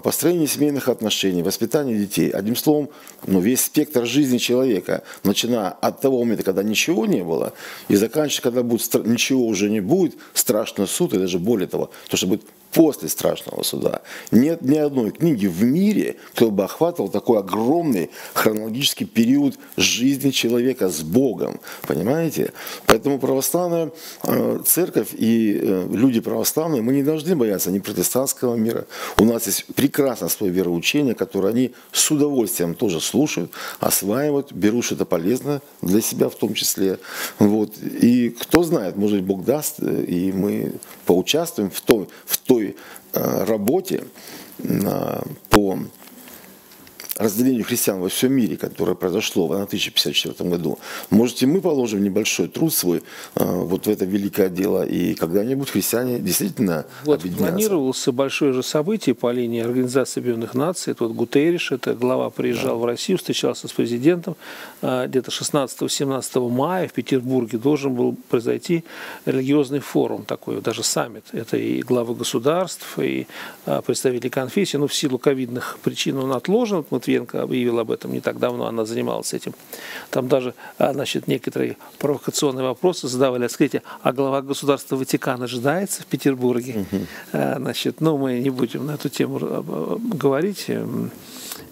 [0.03, 2.31] построения семейных отношений, воспитания детей.
[2.31, 2.89] Одним словом,
[3.27, 7.53] ну, весь спектр жизни человека, начиная от того момента, когда ничего не было,
[7.89, 12.17] и заканчивая, когда будет, ничего уже не будет, страшный суд, и даже более того, то,
[12.17, 14.03] что будет после страшного суда.
[14.31, 20.89] Нет ни одной книги в мире, кто бы охватывал такой огромный хронологический период жизни человека
[20.89, 21.61] с Богом.
[21.83, 22.53] Понимаете?
[22.87, 23.91] Поэтому православная
[24.23, 28.87] э, церковь и э, люди православные, мы не должны бояться ни протестантского мира.
[29.19, 35.05] У нас есть прекрасное свое вероучение, которое они с удовольствием тоже слушают, осваивают, берут что-то
[35.05, 36.99] полезное для себя в том числе.
[37.39, 37.77] Вот.
[37.79, 40.73] И кто знает, может быть, Бог даст, э, и мы
[41.07, 44.05] поучаствуем в той, в той э, работе
[45.49, 45.79] по
[47.21, 50.79] разделению христиан во всем мире, которое произошло в 1054 году,
[51.11, 53.03] может и мы положим небольшой труд свой
[53.37, 59.15] э, вот в это великое дело, и когда-нибудь христиане действительно вот, Планировался большое же событие
[59.15, 60.93] по линии Организации Объединенных Наций.
[60.93, 62.83] Это вот Гутерриш, это глава, приезжал да.
[62.83, 64.37] в Россию, встречался с президентом.
[64.83, 68.85] Э, где-то 16-17 мая в Петербурге должен был произойти
[69.27, 71.25] религиозный форум такой, даже саммит.
[71.33, 73.27] Это и главы государств, и
[73.67, 74.79] э, представители конфессий.
[74.79, 76.85] Но в силу ковидных причин он отложен.
[76.91, 79.53] Вот Матвиенко объявила об этом не так давно, она занималась этим.
[80.11, 83.49] Там даже а, значит, некоторые провокационные вопросы задавали.
[83.49, 86.87] Скажите, а глава государства Ватикана ожидается в Петербурге?
[86.93, 87.07] Угу.
[87.33, 90.67] Значит, ну, мы не будем на эту тему а, говорить.
[90.69, 91.11] Эм,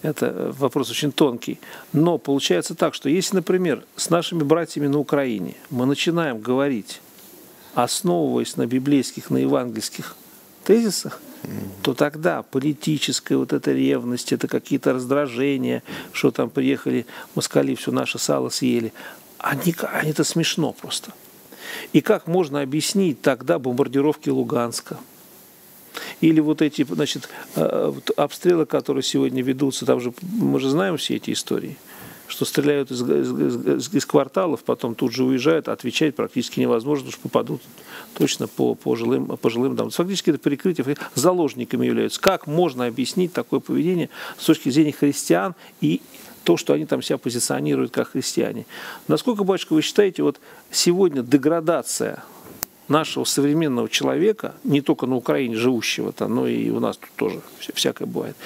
[0.02, 1.60] это вопрос очень тонкий.
[1.92, 7.00] Но получается так, что если, например, с нашими братьями на Украине мы начинаем говорить,
[7.74, 10.16] основываясь на библейских, на евангельских
[10.64, 11.20] тезисах,
[11.82, 18.18] то тогда политическая вот эта ревность, это какие-то раздражения, что там приехали москали, все наше
[18.18, 18.92] сало съели,
[19.38, 21.12] они, они это смешно просто.
[21.92, 24.98] И как можно объяснить тогда бомбардировки Луганска?
[26.20, 31.16] Или вот эти, значит, э, обстрелы, которые сегодня ведутся, там же, мы же знаем все
[31.16, 31.76] эти истории–
[32.28, 37.12] что стреляют из, из, из кварталов, потом тут же уезжают, а отвечать практически невозможно, потому
[37.12, 37.62] что попадут
[38.14, 39.90] точно по, по, жилым, по жилым домам.
[39.90, 42.20] Фактически это перекрытие заложниками являются.
[42.20, 46.02] Как можно объяснить такое поведение с точки зрения христиан и
[46.44, 48.66] то, что они там себя позиционируют как христиане.
[49.06, 50.38] Насколько, батюшка, вы считаете, вот
[50.70, 52.22] сегодня деградация
[52.88, 57.40] нашего современного человека, не только на Украине живущего-то, но и у нас тут тоже
[57.74, 58.36] всякое бывает,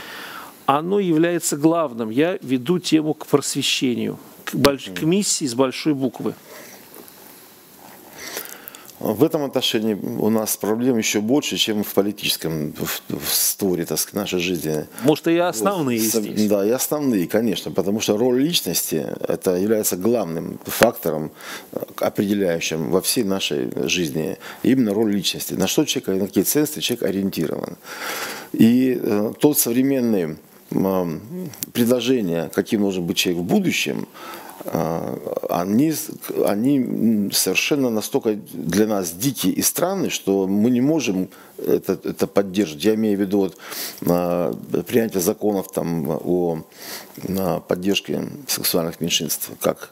[0.67, 2.11] оно является главным.
[2.11, 4.91] Я веду тему к просвещению, к, больш...
[4.95, 6.35] к миссии с большой буквы.
[9.03, 13.99] В этом отношении у нас проблем еще больше, чем в политическом в, в створе так
[13.99, 14.87] сказать, нашей жизни.
[15.03, 16.49] Может, и основные вот, здесь.
[16.49, 21.33] Да, и основные, конечно, потому что роль личности это является главным фактором,
[21.97, 24.39] определяющим во всей нашей жизни.
[24.63, 25.55] Именно роль личности.
[25.55, 27.77] На что человек, на какие ценности человек ориентирован.
[28.53, 30.37] И э, тот современный
[31.73, 34.07] предложения, каким должен быть человек в будущем,
[34.65, 35.19] а,
[35.51, 35.93] они,
[36.47, 42.85] они совершенно настолько для нас дикие и странные, что мы не можем это, это поддерживать.
[42.85, 43.57] Я имею в виду вот,
[44.07, 44.55] а,
[44.87, 46.65] принятие законов там, о
[47.67, 49.91] поддержке сексуальных меньшинств, как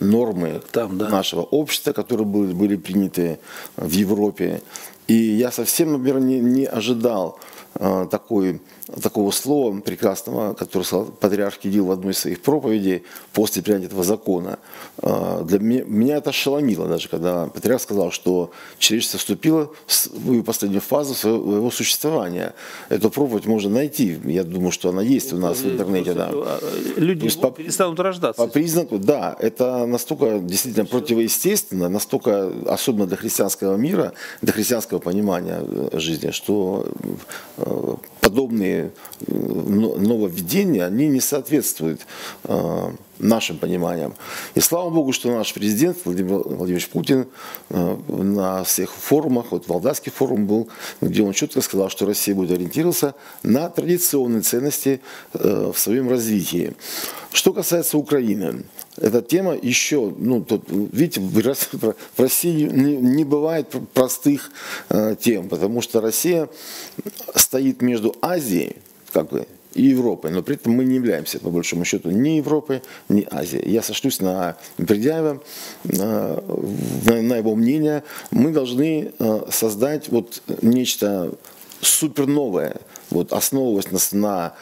[0.00, 1.08] нормы там, да.
[1.08, 3.38] нашего общества, которые были, были приняты
[3.76, 4.62] в Европе.
[5.06, 7.38] И я совсем, например, не, не ожидал
[7.74, 8.60] э, такой
[9.02, 14.04] такого слова прекрасного, которое сказал патриарх Кирилл в одной из своих проповедей после принятия этого
[14.04, 14.58] закона.
[14.98, 20.42] А, для меня, меня это ошеломило даже, когда патриарх сказал, что человечество вступило в свою
[20.42, 22.54] последнюю фазу своего существования.
[22.90, 24.18] Эту проповедь можно найти.
[24.24, 26.12] Я думаю, что она есть у нас в интернете.
[26.12, 26.30] Да.
[26.32, 26.60] А,
[26.96, 28.42] люди есть, по, перестанут рождаться.
[28.42, 29.34] По признаку, да.
[29.38, 36.86] Это настолько действительно противоестественно, настолько, особенно для христианского мира, для христианского понимания э, жизни, что
[37.56, 38.90] э, подобные
[39.26, 42.00] э, нововведения, они не соответствуют
[42.44, 44.14] э, нашим пониманиям.
[44.54, 47.26] И слава Богу, что наш президент Владимир Владимирович Путин
[47.68, 50.68] э, на всех форумах, вот Валдайский форум был,
[51.02, 55.00] где он четко сказал, что Россия будет ориентироваться на традиционные ценности
[55.34, 56.72] в своем развитии.
[57.32, 58.64] Что касается Украины,
[58.96, 64.50] эта тема еще, ну, тут, видите, в России не, бывает простых
[64.88, 66.48] э, тем, потому что Россия
[67.34, 68.76] стоит между Азией,
[69.12, 72.82] как бы, и Европой, но при этом мы не являемся, по большому счету, ни Европой,
[73.08, 73.68] ни Азией.
[73.70, 75.42] Я сошлюсь на Бердяева,
[75.84, 76.40] на,
[77.06, 78.04] на его мнение.
[78.30, 81.34] Мы должны э, создать вот нечто
[81.80, 82.76] суперновое,
[83.14, 84.54] вот, основываясь на, на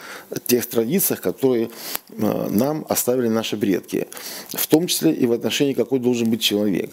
[0.46, 1.70] тех традициях, которые
[2.10, 4.08] э, нам оставили наши предки,
[4.50, 6.90] в том числе и в отношении, какой должен быть человек.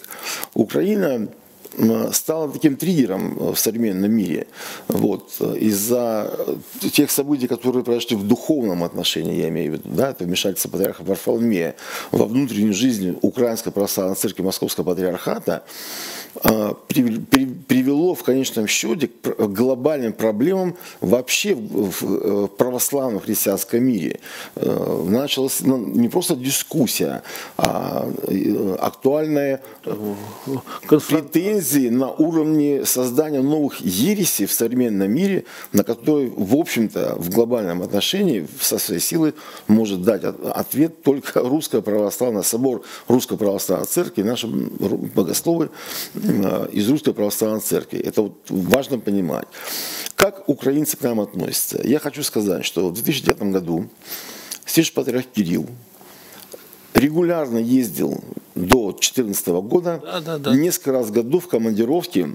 [0.54, 1.28] Украина
[2.12, 4.46] стала таким триггером в современном мире.
[4.88, 5.40] Вот.
[5.40, 6.32] Из-за
[6.92, 11.02] тех событий, которые произошли в духовном отношении, я имею в виду, да, это вмешательство патриарха
[11.04, 11.76] Варфоломея
[12.10, 15.62] во внутреннюю жизнь Украинской православной церкви Московского патриархата,
[16.34, 24.20] привело в конечном счете к глобальным проблемам вообще в православном христианском мире.
[24.56, 27.22] Э, началась ну, не просто дискуссия,
[27.56, 29.60] а э, актуальная
[30.88, 37.82] претензии на уровне создания новых ересей в современном мире, на которые, в общем-то, в глобальном
[37.82, 39.34] отношении со своей силы
[39.66, 45.70] может дать ответ только Русская Православная Собор Русской Православной Церкви, наши богословы
[46.14, 46.19] Э,
[46.72, 47.98] из Русской Православной Церкви.
[48.00, 49.48] Это вот важно понимать.
[50.16, 51.80] Как украинцы к нам относятся?
[51.82, 53.88] Я хочу сказать, что в 2009 году
[54.64, 55.66] Святейший Патриарх Кирилл
[56.94, 58.22] регулярно ездил
[58.54, 60.54] до 2014 года, да, да, да.
[60.54, 62.28] несколько раз в году в командировке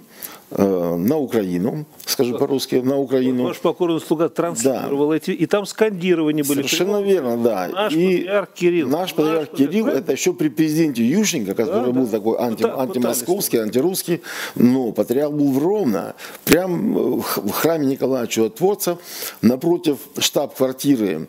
[0.51, 3.45] Э, на Украину, скажу по-русски, на Украину.
[3.45, 5.17] Ваш покорный слуга транслировал да.
[5.17, 6.58] эти, и там скандирования были.
[6.62, 7.67] Совершенно верно, да.
[7.67, 8.88] Наш и патриарх Кирилл.
[8.88, 12.12] Наш патриарх Кирилл, это еще при президенте Ющенко, который да, был да.
[12.12, 14.21] такой анти, антимосковский, антирусский,
[14.54, 18.99] но патриарх был в Ровно, прям в храме Николая Чудотворца,
[19.41, 21.28] напротив штаб-квартиры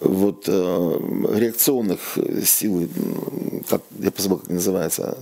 [0.00, 0.98] вот, э,
[1.34, 2.88] реакционных сил,
[3.70, 5.18] как, я позабыл, как называется,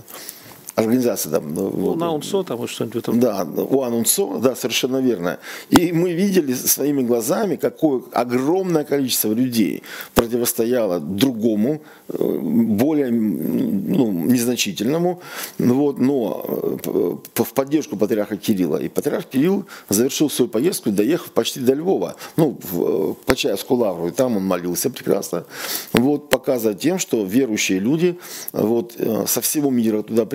[0.75, 1.53] организация там.
[1.53, 3.19] Ну, вот, на УНСО там что-нибудь там.
[3.19, 5.39] Да, у АНУНСО, да, совершенно верно.
[5.69, 9.83] И мы видели своими глазами, какое огромное количество людей
[10.13, 15.21] противостояло другому, э, более ну, незначительному,
[15.59, 16.45] вот, но
[16.85, 18.77] э, в поддержку патриарха Кирилла.
[18.77, 24.11] И патриарх Кирилл завершил свою поездку, доехав почти до Львова, ну, в Почаевскую лавру, и
[24.11, 25.45] там он молился прекрасно,
[25.93, 28.17] вот, показывая тем, что верующие люди
[28.51, 30.25] вот, э, со всего мира туда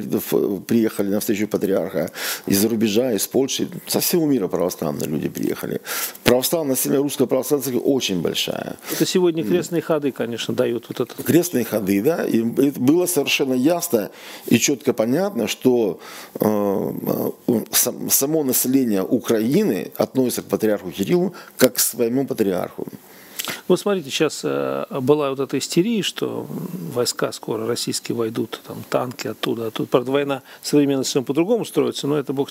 [0.66, 2.10] приехали на встречу патриарха
[2.46, 5.80] из-за рубежа, из Польши, со всего мира православные люди приехали.
[6.24, 8.76] Православная семья русская православная церковь очень большая.
[8.92, 11.22] Это сегодня крестные ходы, конечно, дают вот это.
[11.22, 12.24] Крестные ходы, да.
[12.24, 14.10] И было совершенно ясно
[14.46, 16.00] и четко понятно, что
[16.34, 16.92] э,
[17.48, 17.60] э
[18.10, 22.86] само население Украины относится к патриарху Кириллу как к своему патриарху.
[23.70, 26.44] Вот смотрите, сейчас э, была вот эта истерия, что
[26.92, 29.88] войска скоро российские войдут, там танки оттуда, оттуда.
[29.88, 32.50] Правда, война современная совсем по-другому строится, но это, бог,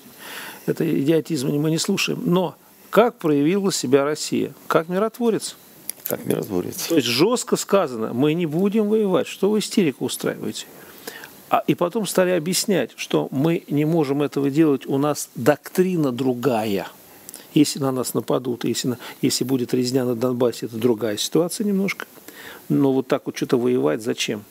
[0.65, 2.21] это идиотизм мы не слушаем.
[2.23, 2.55] Но
[2.89, 4.53] как проявила себя Россия?
[4.67, 5.57] Как миротворец?
[6.07, 6.87] Как миротворец.
[6.87, 10.67] То есть жестко сказано, мы не будем воевать, что вы истерику устраиваете?
[11.49, 16.87] А, и потом стали объяснять, что мы не можем этого делать, у нас доктрина другая–
[17.53, 22.05] если на нас нападут, если, на, если будет резня на Донбассе, это другая ситуация немножко.
[22.69, 24.43] Но вот так вот что-то воевать зачем?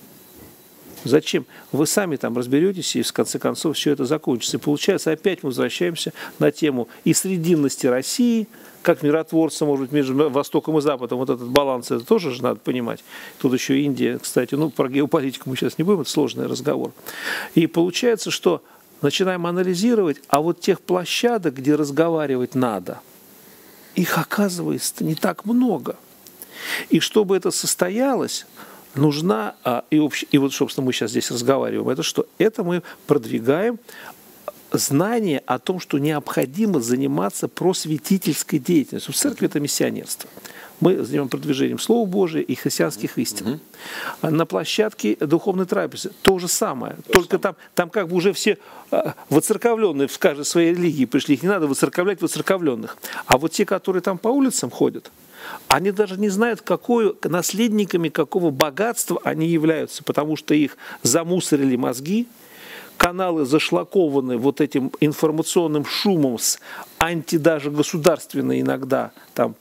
[1.05, 1.47] Зачем?
[1.71, 4.57] Вы сами там разберетесь, и в конце концов все это закончится.
[4.57, 8.49] И получается, опять мы возвращаемся на тему и срединности России,
[8.83, 12.61] как миротворца, может быть, между Востоком и Западом, вот этот баланс, это тоже же надо
[12.61, 13.05] понимать.
[13.39, 16.93] Тут еще Индия, кстати, ну, про геополитику мы сейчас не будем, это сложный разговор.
[17.55, 18.63] И получается, что
[19.03, 23.01] начинаем анализировать, а вот тех площадок, где разговаривать надо,
[23.95, 25.97] их оказывается не так много.
[26.89, 28.47] И чтобы это состоялось,
[28.95, 32.27] нужна, а, и, общ, и вот, собственно, мы сейчас здесь разговариваем, это что?
[32.39, 33.79] Это мы продвигаем
[34.73, 39.15] знание о том, что необходимо заниматься просветительской деятельностью.
[39.15, 40.29] В церкви это миссионерство
[40.81, 43.61] мы занимаемся продвижением Слова Божия и христианских истин.
[44.23, 44.31] Угу.
[44.31, 46.97] На площадке духовной трапезы то же самое.
[47.07, 47.43] То Только самое.
[47.43, 48.59] там, там как бы уже все
[48.91, 51.35] а, воцерковленные в каждой своей религии пришли.
[51.35, 52.97] Их не надо воцерковлять воцерковленных.
[53.27, 55.11] А вот те, которые там по улицам ходят,
[55.69, 62.29] они даже не знают, какой, наследниками какого богатства они являются, потому что их замусорили мозги,
[62.97, 66.59] каналы зашлакованы вот этим информационным шумом с
[66.99, 69.55] анти даже государственной иногда там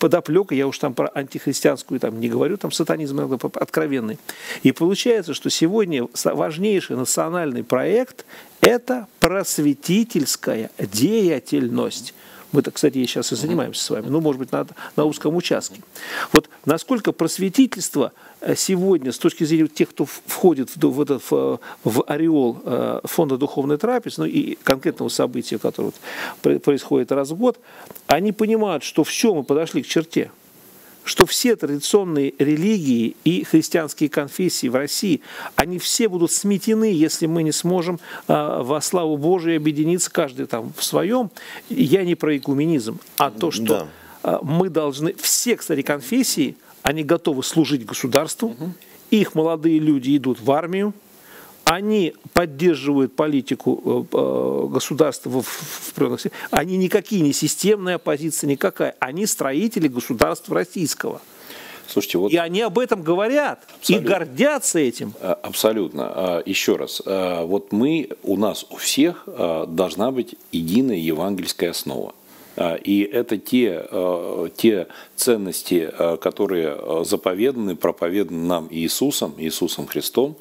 [0.00, 4.18] подоплека, я уж там про антихристианскую там не говорю, там сатанизм иногда откровенный.
[4.64, 8.24] И получается, что сегодня важнейший национальный проект–
[8.60, 12.14] это просветительская деятельность.
[12.52, 15.80] Мы-то, кстати, сейчас и занимаемся с вами, ну, может быть, на, на узком участке.
[16.32, 21.60] Вот насколько просветительство э, сегодня, с точки зрения тех, кто входит в, в, этот, в,
[21.84, 25.92] в ореол э, фонда духовной трапезы, ну и конкретного события, которое
[26.40, 27.58] происходит раз в год,
[28.06, 30.30] они понимают, что все, мы подошли к черте,
[31.10, 35.22] что все традиционные религии и христианские конфессии в России,
[35.56, 37.98] они все будут сметены, если мы не сможем
[38.28, 41.32] э, во славу Божию объединиться, каждый там в своем.
[41.68, 43.88] Я не про экуменизм, а то, что да.
[44.22, 48.72] э, мы должны, все, кстати, конфессии, они готовы служить государству, угу.
[49.10, 50.94] их молодые люди идут в армию,
[51.70, 56.18] они поддерживают политику э, э, государства в, в,
[56.50, 58.96] они никакие не системная оппозиция, никакая.
[58.98, 61.22] Они строители государства российского.
[61.86, 62.32] Слушайте, вот...
[62.32, 64.04] И они об этом говорят Абсолютно.
[64.04, 65.14] и гордятся этим.
[65.20, 66.12] А, абсолютно.
[66.12, 67.02] А, еще раз.
[67.06, 69.28] Вот мы, у нас у всех
[69.68, 72.14] должна быть единая евангельская основа.
[72.60, 74.86] А, и это те, а, те
[75.16, 80.36] ценности, а, которые заповеданы, проповеданы нам Иисусом, Иисусом Христом,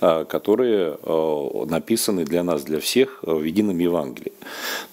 [0.00, 0.98] которые
[1.66, 4.32] написаны для нас, для всех в едином Евангелии.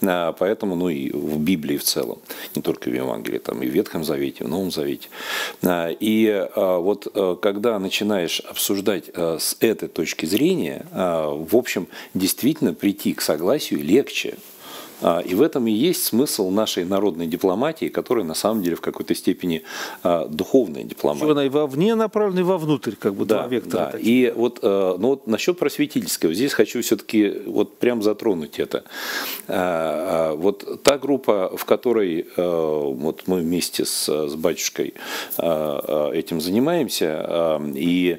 [0.01, 2.19] Поэтому, ну и в Библии в целом,
[2.55, 5.09] не только в Евангелии, там и в Ветхом Завете, в Новом Завете.
[5.99, 7.07] И вот
[7.41, 14.58] когда начинаешь обсуждать с этой точки зрения, в общем, действительно прийти к согласию легче, а,
[15.25, 19.15] и в этом и есть смысл нашей народной дипломатии, которая на самом деле в какой-то
[19.15, 19.63] степени
[20.03, 21.31] а, духовная дипломатия.
[21.31, 23.85] Она и вовне направлена, и вовнутрь, как бы да, два вектора.
[23.85, 23.91] Да.
[23.91, 24.29] Такие.
[24.29, 28.83] И вот, э, ну вот насчет просветительского, здесь хочу все-таки вот прям затронуть это.
[29.47, 34.93] А, вот та группа, в которой э, вот мы вместе с, с батюшкой
[35.37, 38.17] этим занимаемся, и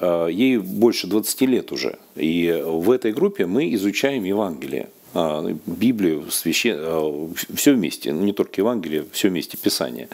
[0.00, 1.98] ей больше 20 лет уже.
[2.16, 4.88] И в этой группе мы изучаем Евангелие.
[5.14, 6.76] А, Библию, священ...
[6.78, 10.08] А, все вместе, ну, не только Евангелие, все вместе, Писание.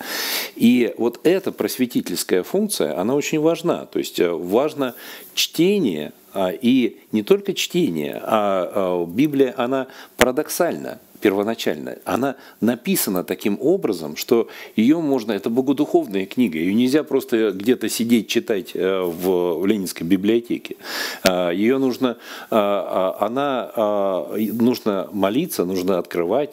[0.56, 3.86] И вот эта просветительская функция, она очень важна.
[3.86, 4.94] То есть э, важно
[5.34, 9.86] чтение, а, и не только чтение, а Библия, она
[10.16, 17.52] парадоксальна первоначально, она написана таким образом, что ее можно, это богодуховная книга, ее нельзя просто
[17.52, 20.76] где-то сидеть читать э, в, в Ленинской библиотеке.
[21.22, 22.16] А, ее нужно,
[22.50, 26.50] а, она, нужно молиться, нужно открывать,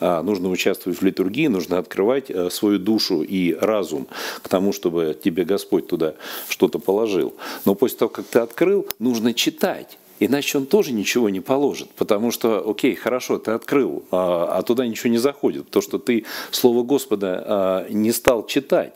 [0.00, 4.06] нужно участвовать в литургии, нужно открывать э, свою душу и разум
[4.42, 6.14] к тому, чтобы тебе Господь туда
[6.48, 7.34] что-то положил.
[7.64, 9.98] Но после того, как ты открыл, нужно читать.
[10.20, 14.86] Иначе он тоже ничего не положит, потому что, окей, хорошо, ты открыл, а, а туда
[14.86, 18.94] ничего не заходит, то, что ты Слово Господа а, не стал читать.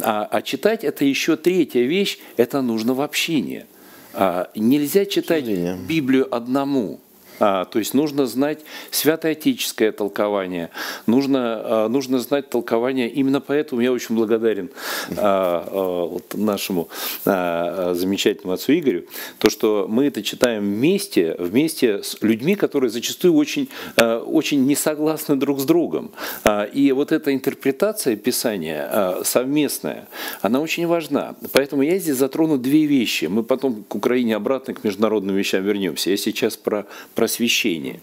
[0.00, 3.66] А, а читать это еще третья вещь, это нужно в общении.
[4.14, 5.44] А, нельзя читать
[5.88, 7.00] Библию одному.
[7.40, 8.60] А, то есть нужно знать
[8.90, 10.70] святоотеческое толкование,
[11.06, 13.08] нужно, а, нужно знать толкование.
[13.08, 14.70] Именно поэтому я очень благодарен
[15.16, 16.88] а, а, вот нашему
[17.24, 19.04] а, замечательному отцу Игорю,
[19.38, 24.74] то, что мы это читаем вместе, вместе с людьми, которые зачастую очень, а, очень не
[24.74, 26.10] согласны друг с другом.
[26.44, 30.08] А, и вот эта интерпретация Писания а, совместная,
[30.42, 31.36] она очень важна.
[31.52, 33.26] Поэтому я здесь затрону две вещи.
[33.26, 36.10] Мы потом к Украине обратно, к международным вещам вернемся.
[36.10, 38.00] Я сейчас про, про просвещение.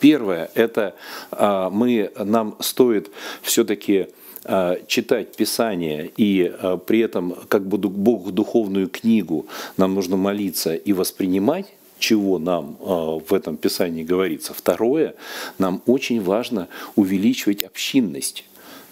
[0.00, 0.94] Первое– это
[1.30, 3.10] а, мы, нам стоит
[3.40, 4.08] все-таки
[4.44, 9.46] а, читать Писание и а, при этом как бы Бог духовную книгу
[9.78, 11.66] нам нужно молиться и воспринимать,
[11.98, 14.52] чего нам в этом Писании говорится.
[14.52, 15.14] Второе,
[15.58, 18.44] нам очень важно увеличивать общинность.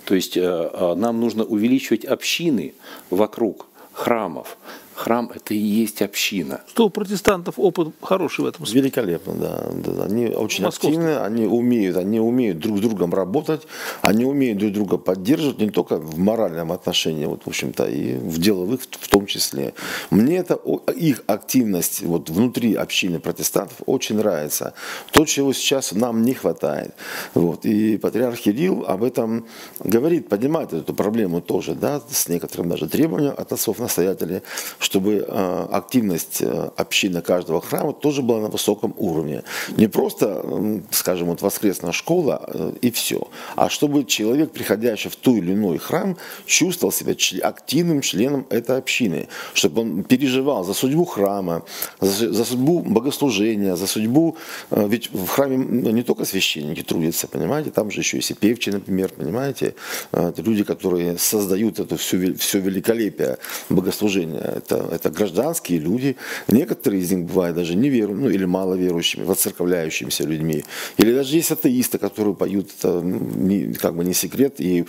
[0.06, 2.72] То есть нам нужно увеличивать общины
[3.10, 4.56] вокруг храмов,
[4.94, 6.60] Храм– это и есть община.
[6.68, 8.82] Что у протестантов опыт хороший в этом смысле?
[8.82, 9.70] Великолепно, да.
[9.72, 10.04] да.
[10.04, 13.62] Они очень активны, они умеют, они умеют друг с другом работать,
[14.02, 18.38] они умеют друг друга поддерживать не только в моральном отношении, вот, в общем-то, и в
[18.38, 19.74] деловых в том числе.
[20.10, 20.58] Мне это
[20.94, 24.74] их активность вот, внутри общины протестантов очень нравится.
[25.12, 26.94] То, чего сейчас нам не хватает.
[27.34, 27.64] Вот.
[27.66, 29.46] И патриарх Кирилл об этом
[29.80, 34.42] говорит, поднимает эту проблему тоже, да, с некоторым даже требованием от отцов-настоятелей,
[34.84, 39.42] чтобы э, активность э, общины каждого храма тоже была на высоком уровне.
[39.78, 40.44] Не просто,
[40.90, 43.26] скажем, вот воскресная школа э, и все,
[43.56, 49.28] а чтобы человек, приходящий в ту или иной храм, чувствовал себя активным членом этой общины,
[49.54, 51.62] чтобы он переживал за судьбу храма,
[52.00, 54.36] за, судьбу богослужения, за судьбу,
[54.70, 55.56] ведь в храме
[55.92, 59.74] не только священники трудятся, понимаете, там же еще есть и певчи, например, понимаете,
[60.12, 63.38] люди, которые создают это все, все великолепие
[63.70, 64.60] богослужения.
[64.74, 66.16] Это это, гражданские люди.
[66.48, 70.64] Некоторые из них бывают даже неверующими, ну или маловерующими, воцерковляющимися людьми.
[70.96, 74.84] Или даже есть атеисты, которые поют, это не, как бы не секрет, и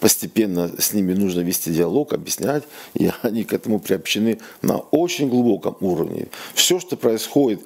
[0.00, 2.64] постепенно с ними нужно вести диалог, объяснять,
[2.94, 6.26] и они к этому приобщены на очень глубоком уровне.
[6.54, 7.60] Все, что происходит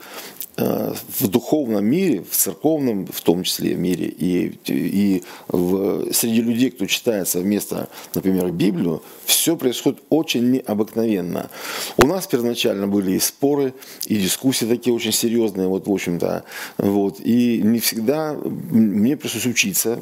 [0.57, 6.87] в духовном мире, в церковном в том числе мире, и, и в, среди людей, кто
[6.87, 11.51] читает совместно, например, Библию, все происходит очень необыкновенно.
[11.97, 13.75] У нас первоначально были и споры,
[14.07, 16.45] и дискуссии такие очень серьезные, вот, в общем-то,
[16.79, 20.01] вот, и не всегда мне пришлось учиться,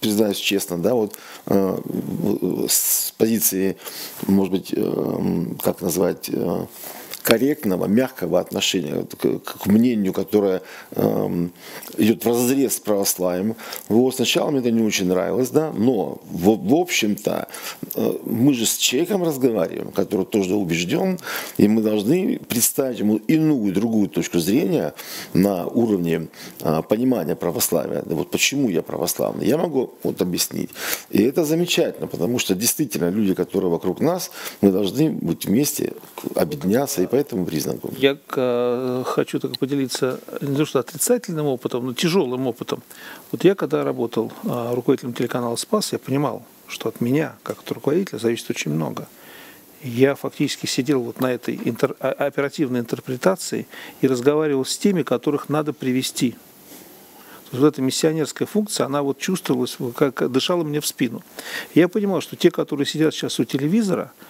[0.00, 1.16] признаюсь честно, да, вот,
[1.46, 1.78] э,
[2.68, 3.76] с позиции,
[4.26, 6.28] может быть, э, как назвать,
[7.22, 10.62] корректного, мягкого отношения к, к мнению, которое
[10.92, 11.52] эм,
[11.98, 13.56] идет в разрез с православием.
[13.88, 17.48] Вот сначала мне это не очень нравилось, да, но в, в общем-то
[17.94, 21.18] э, мы же с человеком разговариваем, который тоже убежден,
[21.58, 24.94] и мы должны представить ему иную, другую точку зрения
[25.34, 26.28] на уровне
[26.60, 28.02] э, понимания православия.
[28.06, 30.70] Вот почему я православный, я могу вот объяснить.
[31.10, 35.92] И это замечательно, потому что действительно люди, которые вокруг нас, мы должны быть вместе,
[36.34, 37.92] объединяться и по этому признаку.
[37.98, 42.82] Я э, хочу только поделиться не то что отрицательным опытом, но тяжелым опытом.
[43.32, 47.70] Вот я когда работал э, руководителем телеканала «Спас», я понимал, что от меня, как от
[47.72, 49.08] руководителя, зависит очень много.
[49.82, 53.66] Я фактически сидел вот на этой интер, оперативной интерпретации
[54.02, 56.36] и разговаривал с теми, которых надо привести.
[57.50, 61.24] Вот эта миссионерская функция, она вот чувствовалась, как дышала мне в спину.
[61.74, 64.12] Я понимал, что те, которые сидят сейчас у телевизора–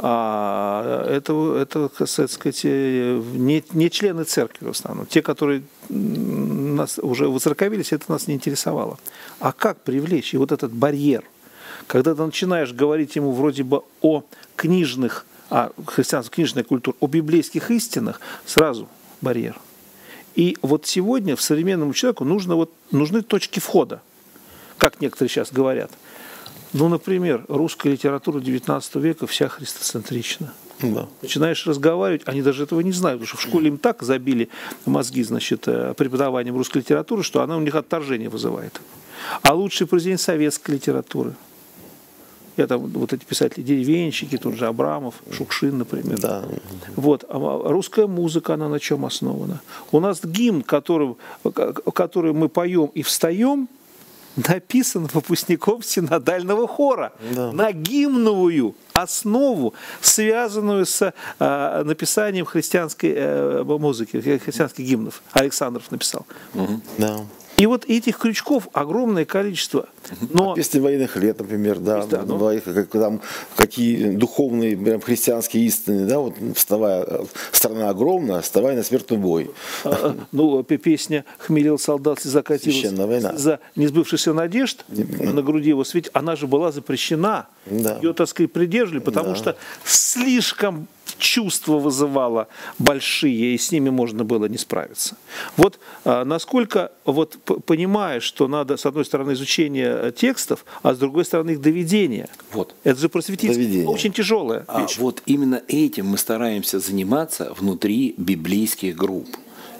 [0.00, 5.06] а это, это так сказать, э, не, не члены церкви в основном.
[5.06, 8.98] Те, которые нас уже воцерковились, это нас не интересовало.
[9.40, 10.34] А как привлечь?
[10.34, 11.24] И вот этот барьер,
[11.88, 14.22] когда ты начинаешь говорить ему вроде бы о
[14.54, 18.88] книжных, о христианской книжной культуре, о библейских истинах, сразу
[19.20, 19.58] барьер.
[20.36, 24.00] И вот сегодня в современному человеку нужно вот, нужны точки входа,
[24.76, 25.90] как некоторые сейчас говорят–
[26.72, 30.52] ну, например, русская литература XIX века вся христоцентрична.
[30.80, 31.08] Да.
[31.22, 34.48] Начинаешь разговаривать, они даже этого не знают, потому что в школе им так забили
[34.86, 38.80] мозги, значит, э, преподаванием русской литературы, что она у них отторжение вызывает.
[39.42, 41.34] А лучший президент советской литературы.
[42.56, 46.18] Я там вот эти писатели деревенщики, тот же Абрамов, Шукшин, например.
[46.20, 46.44] Да.
[46.96, 47.24] Вот.
[47.28, 49.60] А русская музыка, она на чем основана?
[49.92, 51.14] У нас гимн, который,
[51.94, 53.68] который мы поем и встаем,
[54.46, 57.52] написан выпускником синодального хора да.
[57.52, 65.22] на гимновую основу, связанную с э, написанием христианской э, музыки, христианских гимнов.
[65.32, 66.26] Александров написал.
[66.54, 66.80] Угу.
[66.98, 67.20] Да.
[67.58, 69.88] И вот этих крючков огромное количество.
[70.30, 70.52] Но...
[70.52, 72.60] А песни военных лет, например, да, да ну...
[72.64, 73.20] как, там,
[73.56, 79.50] какие духовные прям, христианские истины, да, вот вставая, страна огромная, вставай на смертный бой.
[79.84, 83.36] А, ну, песня «Хмелел солдат и закатилась война.
[83.36, 87.48] за несбывшихся надежд» на груди его светит, она же была запрещена.
[87.66, 87.98] Да.
[88.00, 89.34] Ее, так сказать, придерживали, потому да.
[89.34, 90.86] что слишком
[91.18, 92.48] чувства вызывала
[92.78, 95.16] большие, и с ними можно было не справиться.
[95.56, 101.24] Вот а, насколько, вот понимая, что надо, с одной стороны, изучение текстов, а с другой
[101.24, 102.28] стороны, их доведение.
[102.52, 102.74] Вот.
[102.84, 104.64] Это же просветительство очень тяжелое.
[104.68, 109.28] А вот именно этим мы стараемся заниматься внутри библейских групп.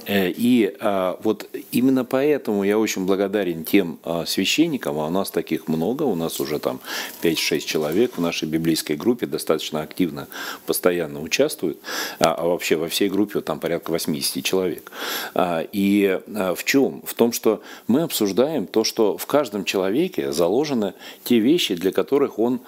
[0.08, 5.30] Э, и а, вот именно поэтому я очень благодарен тем а, священникам, а у нас
[5.30, 6.80] таких много, у нас уже там
[7.22, 10.26] 5-6 человек в нашей библейской группе достаточно активно,
[10.66, 11.78] постоянно участвуют,
[12.18, 14.90] а, а вообще во всей группе там порядка 80 человек.
[15.72, 17.02] И в чем?
[17.04, 20.94] В том, что мы обсуждаем то, что в каждом человеке заложены
[21.24, 22.60] те вещи, для которых он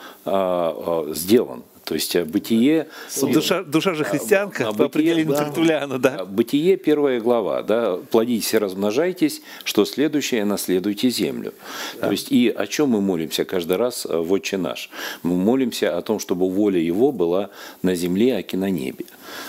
[1.14, 1.62] сделан.
[1.84, 2.88] То есть э, бытие...
[3.20, 6.24] Душа, душа же христианка, а, по определению да, Тертуляна, да.
[6.24, 11.52] Бытие, первая глава, да, плодитесь и размножайтесь, что следующее, наследуйте землю.
[12.00, 12.06] Да.
[12.06, 14.90] То есть и о чем мы молимся каждый раз э, в Отче наш?
[15.22, 17.50] Мы молимся о том, чтобы воля Его была
[17.82, 19.04] на земле, аки на небе.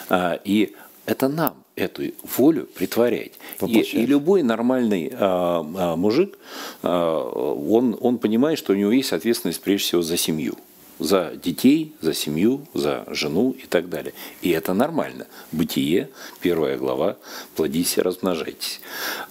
[0.10, 0.74] А, и
[1.06, 2.04] это нам эту
[2.38, 3.34] волю притворять.
[3.66, 6.38] И, и любой нормальный а, а, мужик,
[6.84, 10.56] а, он, он понимает, что у него есть ответственность прежде всего за семью
[11.02, 14.14] за детей, за семью, за жену и так далее.
[14.44, 15.26] И это нормально.
[15.52, 16.10] Бытие,
[16.42, 17.18] первая глава,
[17.56, 18.82] плодись и размножайтесь.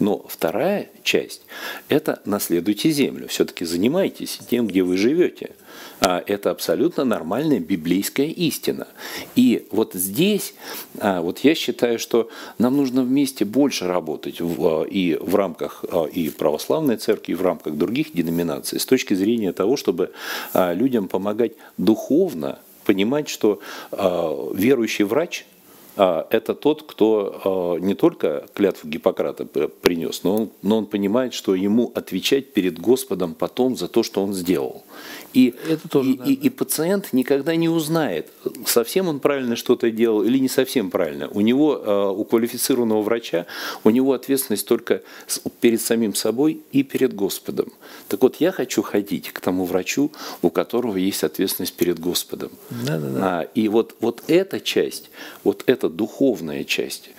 [0.01, 1.43] Но вторая часть–
[1.89, 3.29] это наследуйте землю.
[3.29, 5.53] Все-таки занимайтесь тем, где вы живете.
[6.01, 8.88] А, это абсолютно нормальная библейская истина.
[9.36, 10.55] И вот здесь,
[10.98, 16.07] а, вот я считаю, что нам нужно вместе больше работать в, и в рамках а,
[16.07, 20.12] и православной церкви, и в рамках других деноминаций, с точки зрения того, чтобы
[20.55, 23.61] людям помогать духовно понимать, что
[23.92, 25.44] верующий врач–
[25.96, 31.92] это тот, кто не только клятву Гиппократа принес, но он, но он понимает, что ему
[31.94, 34.84] отвечать перед Господом потом за то, что он сделал.
[35.32, 38.28] И, это тоже, и, да, и, и пациент никогда не узнает,
[38.66, 41.28] совсем он правильно что-то делал или не совсем правильно.
[41.28, 43.46] У него, у квалифицированного врача,
[43.84, 45.03] у него ответственность только
[45.61, 47.72] перед самим собой и перед Господом.
[48.09, 50.11] Так вот, я хочу ходить к тому врачу,
[50.42, 52.51] у которого есть ответственность перед Господом.
[52.70, 53.40] Да, да, да.
[53.40, 55.11] А, и вот, вот эта часть,
[55.44, 57.11] вот эта духовная часть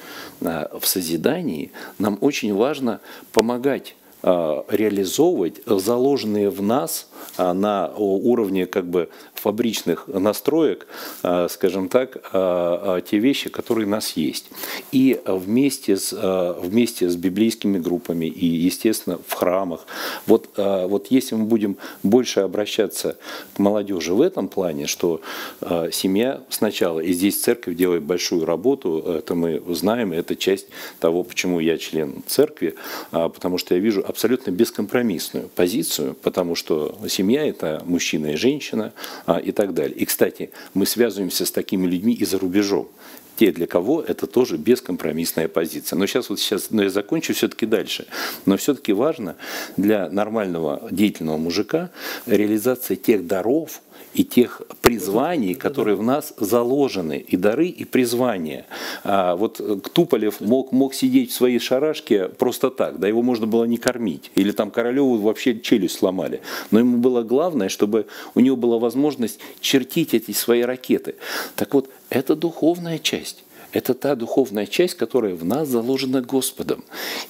[0.41, 2.99] а, в созидании нам очень важно
[3.31, 10.87] помогать а, реализовывать заложенные в нас на уровне как бы фабричных настроек,
[11.23, 14.45] а, скажем так, те вещи, которые у нас есть.
[14.91, 16.13] И вместе с,
[16.61, 19.85] вместе с библейскими группами и, естественно, в храмах,
[20.27, 23.17] вот, вот если мы будем больше обращаться
[23.55, 25.21] к молодежи в этом плане, что
[25.91, 30.67] семья сначала, и здесь церковь делает большую работу, это мы знаем, это часть
[30.99, 32.75] того, почему я член церкви,
[33.11, 38.93] потому что я вижу абсолютно бескомпромиссную позицию, потому что семья– это мужчина и женщина
[39.25, 39.95] а, и так далее.
[39.97, 42.89] И, кстати, мы связываемся с такими людьми и за рубежом
[43.41, 45.97] те, для кого это тоже бескомпромиссная позиция.
[45.97, 48.05] Но сейчас вот сейчас, но я закончу все-таки дальше.
[48.45, 49.35] Но все-таки важно
[49.77, 51.89] для нормального деятельного мужика
[52.27, 53.81] реализация тех даров,
[54.13, 58.65] и тех призваний, которые в нас заложены, и дары, и призвания.
[59.03, 59.61] А вот
[59.93, 64.31] Туполев мог, мог сидеть в своей шарашке просто так, да, его можно было не кормить,
[64.35, 66.41] или там Королеву вообще челюсть сломали.
[66.71, 71.15] Но ему было главное, чтобы у него была возможность чертить эти свои ракеты.
[71.55, 73.43] Так вот, это духовная часть.
[73.71, 76.83] Это та духовная часть, которая в нас заложена Господом.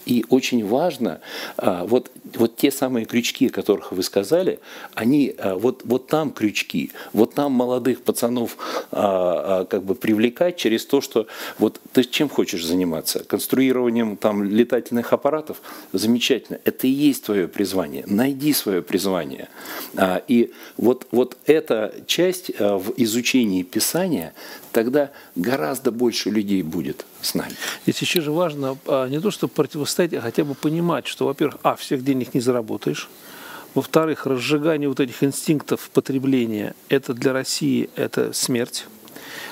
[0.06, 1.22] И очень важно,
[1.58, 4.60] а, вот, вот те самые крючки, о которых вы сказали,
[4.94, 8.58] они, а, вот, вот там крючки, вот там молодых пацанов
[8.92, 11.28] а, как бы привлекать через то, что
[11.60, 13.24] вот ты чем хочешь заниматься?
[13.24, 15.62] Конструированием там летательных аппаратов?
[15.94, 16.60] Замечательно.
[16.64, 18.04] Это и есть твое призвание.
[18.08, 19.50] Найди свое призвание.
[20.28, 24.34] И вот, вот эта часть в изучении Писания,
[24.72, 27.54] тогда гораздо больше людей будет с нами.
[27.84, 31.60] Здесь еще же важно а, не то, чтобы противостоять, а хотя бы понимать, что, во-первых,
[31.64, 33.10] а, всех денег не заработаешь,
[33.76, 38.86] во-вторых, разжигание вот этих инстинктов потребления– это для России это смерть.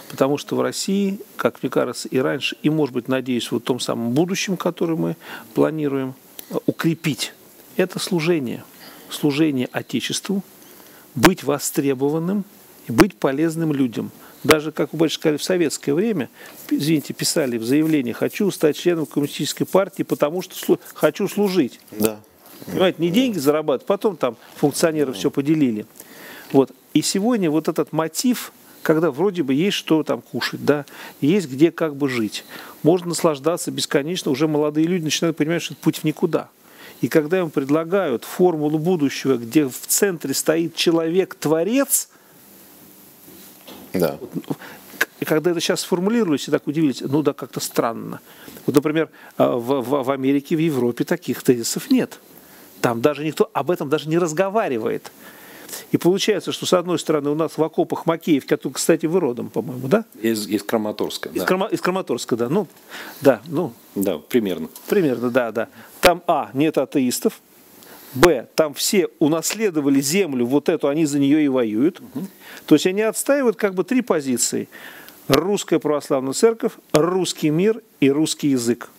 [0.09, 3.79] Потому что в России, как мне кажется, и раньше, и, может быть, надеюсь, в том
[3.79, 5.15] самом будущем, которое мы
[5.53, 6.15] планируем,
[6.65, 7.33] укрепить–
[7.77, 8.63] это служение.
[9.09, 10.43] Служение Отечеству,
[11.15, 12.43] быть востребованным
[12.87, 14.11] быть полезным людям–
[14.43, 16.29] даже, как вы больше сказали, в советское время,
[16.69, 21.79] извините, писали в заявлении, хочу стать членом коммунистической партии, потому что слу хочу служить.
[21.91, 22.19] Да.
[22.65, 25.85] Понимаете, не деньги зарабатывать, потом там функционеры все поделили.
[26.51, 26.71] Вот.
[26.93, 30.85] И сегодня вот этот мотив, когда вроде бы есть что там кушать, да,
[31.21, 32.45] есть где как бы жить.
[32.83, 36.49] Можно наслаждаться бесконечно, уже молодые люди начинают понимать, что это путь в никуда.
[37.01, 42.09] И когда им предлагают формулу будущего, где в центре стоит человек-творец–
[43.93, 44.17] да.
[45.19, 48.21] И когда это сейчас сформулировали, все так удивились, ну да, как-то странно.
[48.65, 52.19] Вот, например, а, в, в, в Америке, в Европе таких тезисов нет.
[52.81, 55.11] Там даже никто об этом даже не разговаривает.
[55.91, 59.49] И получается, что с одной стороны у нас в окопах Макеев, который, кстати, вы родом,
[59.49, 60.05] по-моему, да?
[60.21, 61.29] Из, из Краматорска.
[61.29, 61.45] Из, да.
[61.45, 62.49] Крама, из Краматорска, да.
[62.49, 62.67] Ну,
[63.21, 63.73] да, ну.
[63.95, 64.69] Да, примерно.
[64.87, 65.67] Примерно, да, да.
[65.99, 67.41] Там, а, нет атеистов,
[68.13, 71.99] Б, там все унаследовали землю, вот эту, они за нее и воюют.
[71.99, 72.27] Угу.
[72.65, 74.67] То есть они отстаивают как бы три позиции.
[75.27, 78.89] Русская православная церковь, русский мир и русский язык.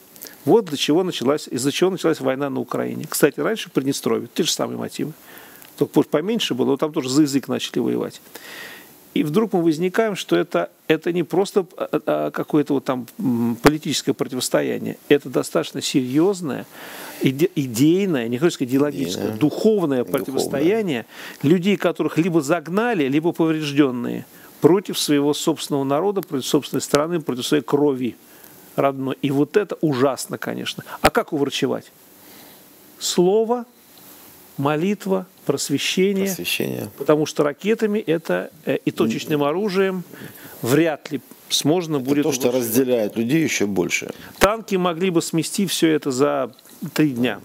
[0.45, 3.05] Вот для чего началась, из-за чего началась война на Украине.
[3.09, 5.13] Кстати, раньше в Приднестровье, те же самые мотивы.
[5.77, 8.21] Только поменьше было, но там тоже за язык начали воевать.
[9.13, 13.07] И вдруг мы возникаем, что это, это не просто а, а, какое-то вот там
[13.63, 16.65] политическое противостояние, это достаточно серьезное,
[17.21, 19.39] иде, идейное, не хочу сказать идеологическое, Идейное.
[19.41, 21.07] духовное противостояние
[21.43, 21.57] духовное.
[21.57, 24.27] людей, которых либо загнали, либо поврежденные
[24.61, 28.17] против своего собственного народа, против собственной страны, против своей крови
[28.77, 29.17] родной.
[29.23, 30.85] И вот это ужасно, конечно.
[31.01, 31.91] А как уврачевать?
[33.01, 33.65] Слово,
[34.57, 36.89] молитва, просвещение, просвещение.
[36.99, 40.05] потому что ракетами это э, и точечным оружием
[40.63, 42.23] вряд ли сможно это будет.
[42.23, 44.11] То, что разделяет людей еще больше.
[44.39, 46.53] Танки могли бы смести все это за
[46.95, 47.41] три дня.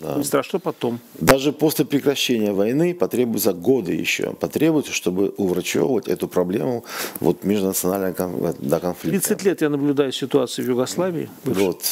[0.00, 0.14] Да.
[0.14, 0.98] Не страшно потом.
[1.20, 4.32] Даже после прекращения войны потребуются годы еще.
[4.32, 6.84] Потребуется, чтобы уврачевывать эту проблему
[7.20, 9.28] вот межнационального да, конфликта.
[9.28, 11.28] 30 лет я наблюдаю ситуацию в Югославии.
[11.44, 11.66] Бывшей.
[11.66, 11.82] Вот,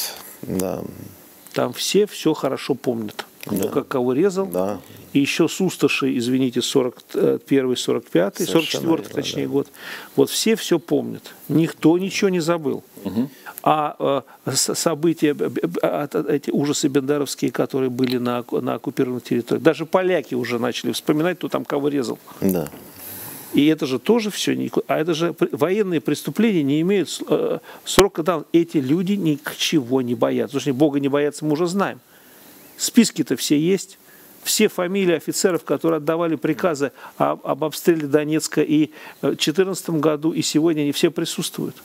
[0.41, 0.83] да.
[1.53, 3.25] Там все все хорошо помнят.
[3.45, 4.45] Кто как кого резал.
[4.45, 4.79] Да.
[5.11, 9.49] И еще с Усташей, извините, 41 45 44 точнее, да.
[9.49, 9.67] год.
[10.15, 11.33] Вот все все помнят.
[11.49, 12.83] Никто ничего не забыл.
[13.03, 13.29] Угу.
[13.63, 15.35] А э, события,
[16.29, 21.49] эти ужасы бендеровские, которые были на, на оккупированных территориях, даже поляки уже начали вспоминать, кто
[21.49, 22.19] там кого резал.
[22.41, 22.69] Да.
[23.53, 28.49] И это же тоже все, а это же военные преступления не имеют э, срока давности.
[28.53, 30.53] Эти люди ничего не боятся.
[30.57, 31.99] Потому что Бога не боятся, мы уже знаем.
[32.77, 33.99] Списки-то все есть.
[34.43, 38.87] Все фамилии офицеров, которые отдавали приказы об, об обстреле Донецка и
[39.21, 41.75] в 2014 году, и сегодня они все присутствуют.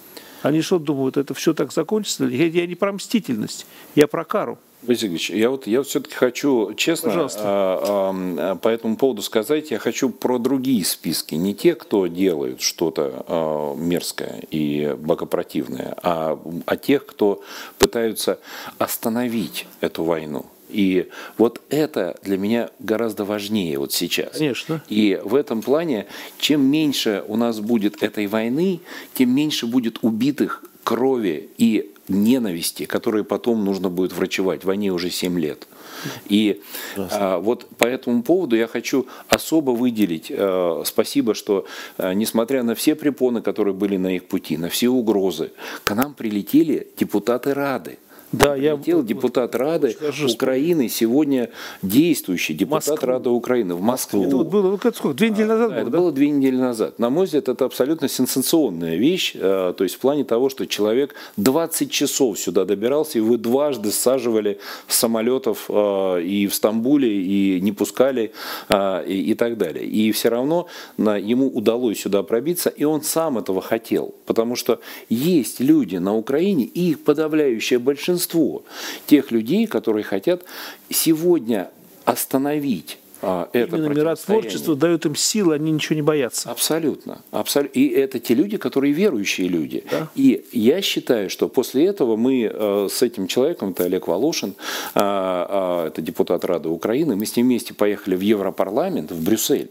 [0.43, 2.25] Они что думают, это все так закончится?
[2.25, 4.59] Я, я не про мстительность, я про кару.
[4.83, 10.09] Васильевич, я вот, я все-таки хочу честно а, а, по этому поводу сказать, я хочу
[10.11, 17.07] про другие списки, не те, кто делают что-то а, мерзкое и богопротивное, а, а тех,
[17.07, 17.43] кто
[17.79, 18.39] пытаются
[18.79, 20.47] остановить эту войну.
[20.69, 24.33] И вот это для меня гораздо важнее вот сейчас.
[24.39, 24.83] Конечно.
[24.89, 26.07] И в этом плане,
[26.39, 28.81] чем меньше у нас будет этой войны,
[29.15, 34.65] тем меньше будет убитых крови и ненависти, которые потом нужно будет врачевать.
[34.65, 35.67] Войне уже 7 лет.
[36.29, 36.63] И
[36.97, 41.67] а, вот по этому поводу я хочу особо выделить а, спасибо, что
[41.97, 45.53] а, несмотря на все препоны, которые были на их пути, на все угрозы,
[45.85, 47.99] к нам прилетели депутаты Рады.
[48.33, 49.97] Да, я летел депутат Рады
[50.29, 51.49] Украины, сегодня
[51.81, 53.07] действующий депутат Москву.
[53.07, 54.25] Рады Украины в Москву.
[54.25, 55.71] Это вот было ну, сколько, две недели назад?
[55.71, 55.99] Да, было, это да?
[55.99, 56.99] было две недели назад.
[56.99, 61.15] На мой взгляд, это абсолютно сенсационная вещь, э, то есть в плане того, что человек
[61.39, 64.59] 20 часов сюда добирался, и вы дважды саживали
[64.89, 68.33] самолетов э, и в Стамбуле, и не пускали,
[68.69, 69.87] э, и, и так далее.
[69.87, 70.67] И все равно
[70.99, 76.65] ему удалось сюда пробиться, и он сам этого хотел, потому что есть люди на Украине,
[76.65, 78.63] и их подавляющее большинство большинство
[79.07, 80.43] тех людей, которые хотят
[80.91, 81.71] сегодня
[82.05, 86.53] остановить а, это Именно миротворчество дает им силы, они ничего не боятся.
[86.53, 87.19] Абсолютно.
[87.33, 87.77] абсолютно.
[87.81, 89.83] И это те люди, которые верующие люди.
[89.91, 90.09] Да?
[90.15, 94.55] И я считаю, что после этого мы э, с этим человеком, это Олег Волошин,
[94.95, 99.71] э, э, это депутат Рады Украины, мы с ним вместе поехали в Европарламент, в Брюссель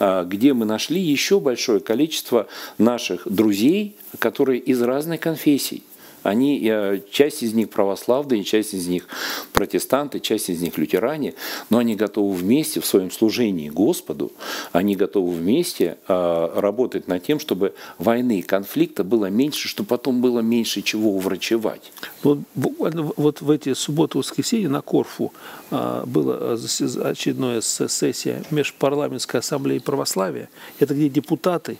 [0.00, 5.84] где мы нашли еще большое количество наших друзей, которые из разных конфессий.
[6.22, 9.06] Они, часть из них православные, часть из них
[9.52, 11.34] протестанты, часть из них лютеране,
[11.70, 14.32] но они готовы вместе в своем служении Господу,
[14.72, 20.20] они готовы вместе а, работать над тем, чтобы войны и конфликта было меньше, чтобы потом
[20.20, 21.92] было меньше чего врачевать.
[22.22, 25.32] Вот, вот в эти субботы воскресенье на Корфу
[25.70, 30.48] а, была очередная сессия Межпарламентской ассамблеи православия.
[30.78, 31.78] Это где депутаты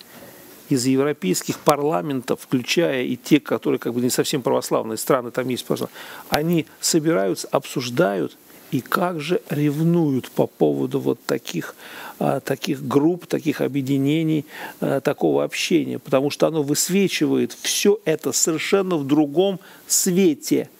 [0.73, 5.65] из европейских парламентов, включая и те, которые как бы не совсем православные страны, там есть
[5.65, 5.97] православные,
[6.31, 8.37] они собираются, обсуждают
[8.71, 11.77] и как же ревнуют по поводу вот таких,
[12.19, 14.47] а, таких групп, таких объединений,
[14.81, 20.71] а, такого общения, потому что оно высвечивает все это совершенно в другом свете.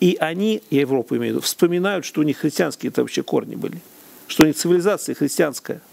[0.00, 3.78] И они, Европа имею в виду, вспоминают, что у них христианские это вообще корни были,
[4.26, 5.80] что у них цивилизация христианская–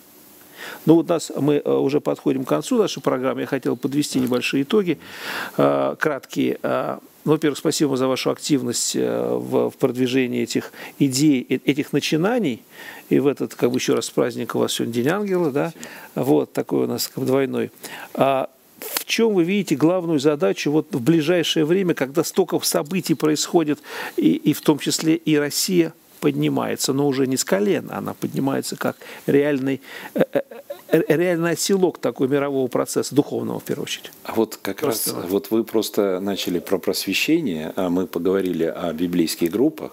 [0.86, 3.42] ну вот нас, мы э, уже подходим к концу нашей программы.
[3.42, 4.98] Я хотел подвести небольшие итоги,
[5.58, 6.60] э, краткие.
[6.64, 12.64] Э, ну, во-первых, спасибо за вашу активность в, продвижении этих идей, этих начинаний.
[13.10, 15.72] И в этот, как бы еще раз, праздник у вас сегодня День Ангела, да?
[16.16, 17.70] Вот такой у нас как бы двойной.
[18.16, 18.50] А
[18.80, 23.80] в чем вы видите главную задачу вот в ближайшее время, когда столько событий происходит,
[24.18, 28.78] и, и в том числе и Россия поднимается, но уже не с колен, она поднимается
[28.78, 28.96] как
[29.26, 29.82] реальный,
[30.92, 34.12] реальный оселок такой мирового процесса, духовного в первую очередь.
[34.24, 35.16] А вот как просто.
[35.16, 39.92] раз, вот вы просто начали про просвещение, а мы поговорили о библейских группах,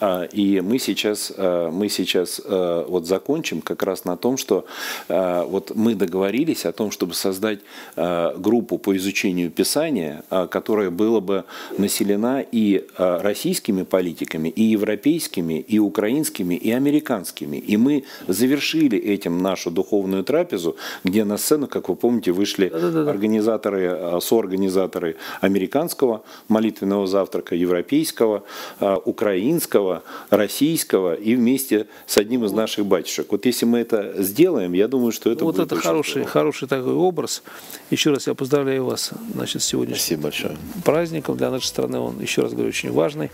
[0.00, 4.66] а, и мы сейчас, а, мы сейчас вот закончим как раз на том, что
[5.08, 7.60] вот мы договорились о том, чтобы создать
[7.96, 11.44] группу по изучению Писания, которая была бы
[11.78, 17.56] населена и российскими политиками, и европейскими, и украинскими, и американскими.
[17.56, 23.10] И мы завершили этим нашу духовную трапезу, где на сцену, как вы помните, вышли Да-да-да.
[23.10, 28.42] организаторы, а, соорганизаторы американского молитвенного завтрака, европейского,
[28.80, 33.26] а, украинского, российского и вместе с одним из наших батюшек.
[33.30, 36.94] Вот если мы это сделаем, я думаю, что это вот будет это хороший, хороший такой
[36.94, 37.42] образ.
[37.90, 40.56] Еще раз я поздравляю вас значит, сегодня Спасибо большое.
[40.82, 41.98] праздником для нашей страны.
[41.98, 43.30] Он, еще раз говорю, очень важный.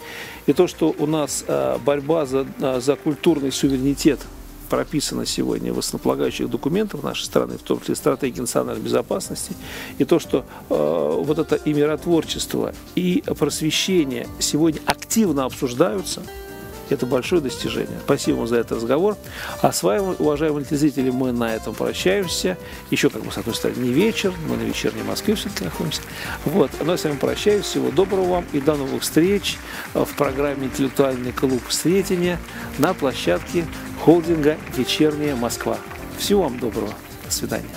[0.47, 2.45] И то, что у нас а, борьба за,
[2.81, 4.19] за культурный суверенитет
[4.69, 9.53] прописана сегодня в основополагающих документах нашей страны, в том числе стратегии национальной безопасности,
[9.99, 16.23] и то, что э, вот это и миротворчество, и просвещение сегодня активно обсуждаются,
[16.91, 17.99] Это большое достижение.
[18.05, 19.17] Спасибо вам за этот разговор.
[19.63, 22.57] А с вами, уважаемые телезрители, мы на этом прощаемся.
[22.91, 26.03] Еще, как бы, с одной стороны, не вечер, мы на вечерней Москве все-таки находимся.
[26.45, 26.71] Вот.
[26.85, 27.65] Но я с вами прощаюсь.
[27.65, 29.59] Всего доброго вам и до новых встреч
[29.95, 32.39] в программе «Интеллектуальный клуб Встретения»
[32.79, 33.65] на площадке
[34.01, 35.79] холдинга «Вечерняя Москва».
[36.19, 36.93] Всего вам доброго.
[37.25, 37.69] До свидания.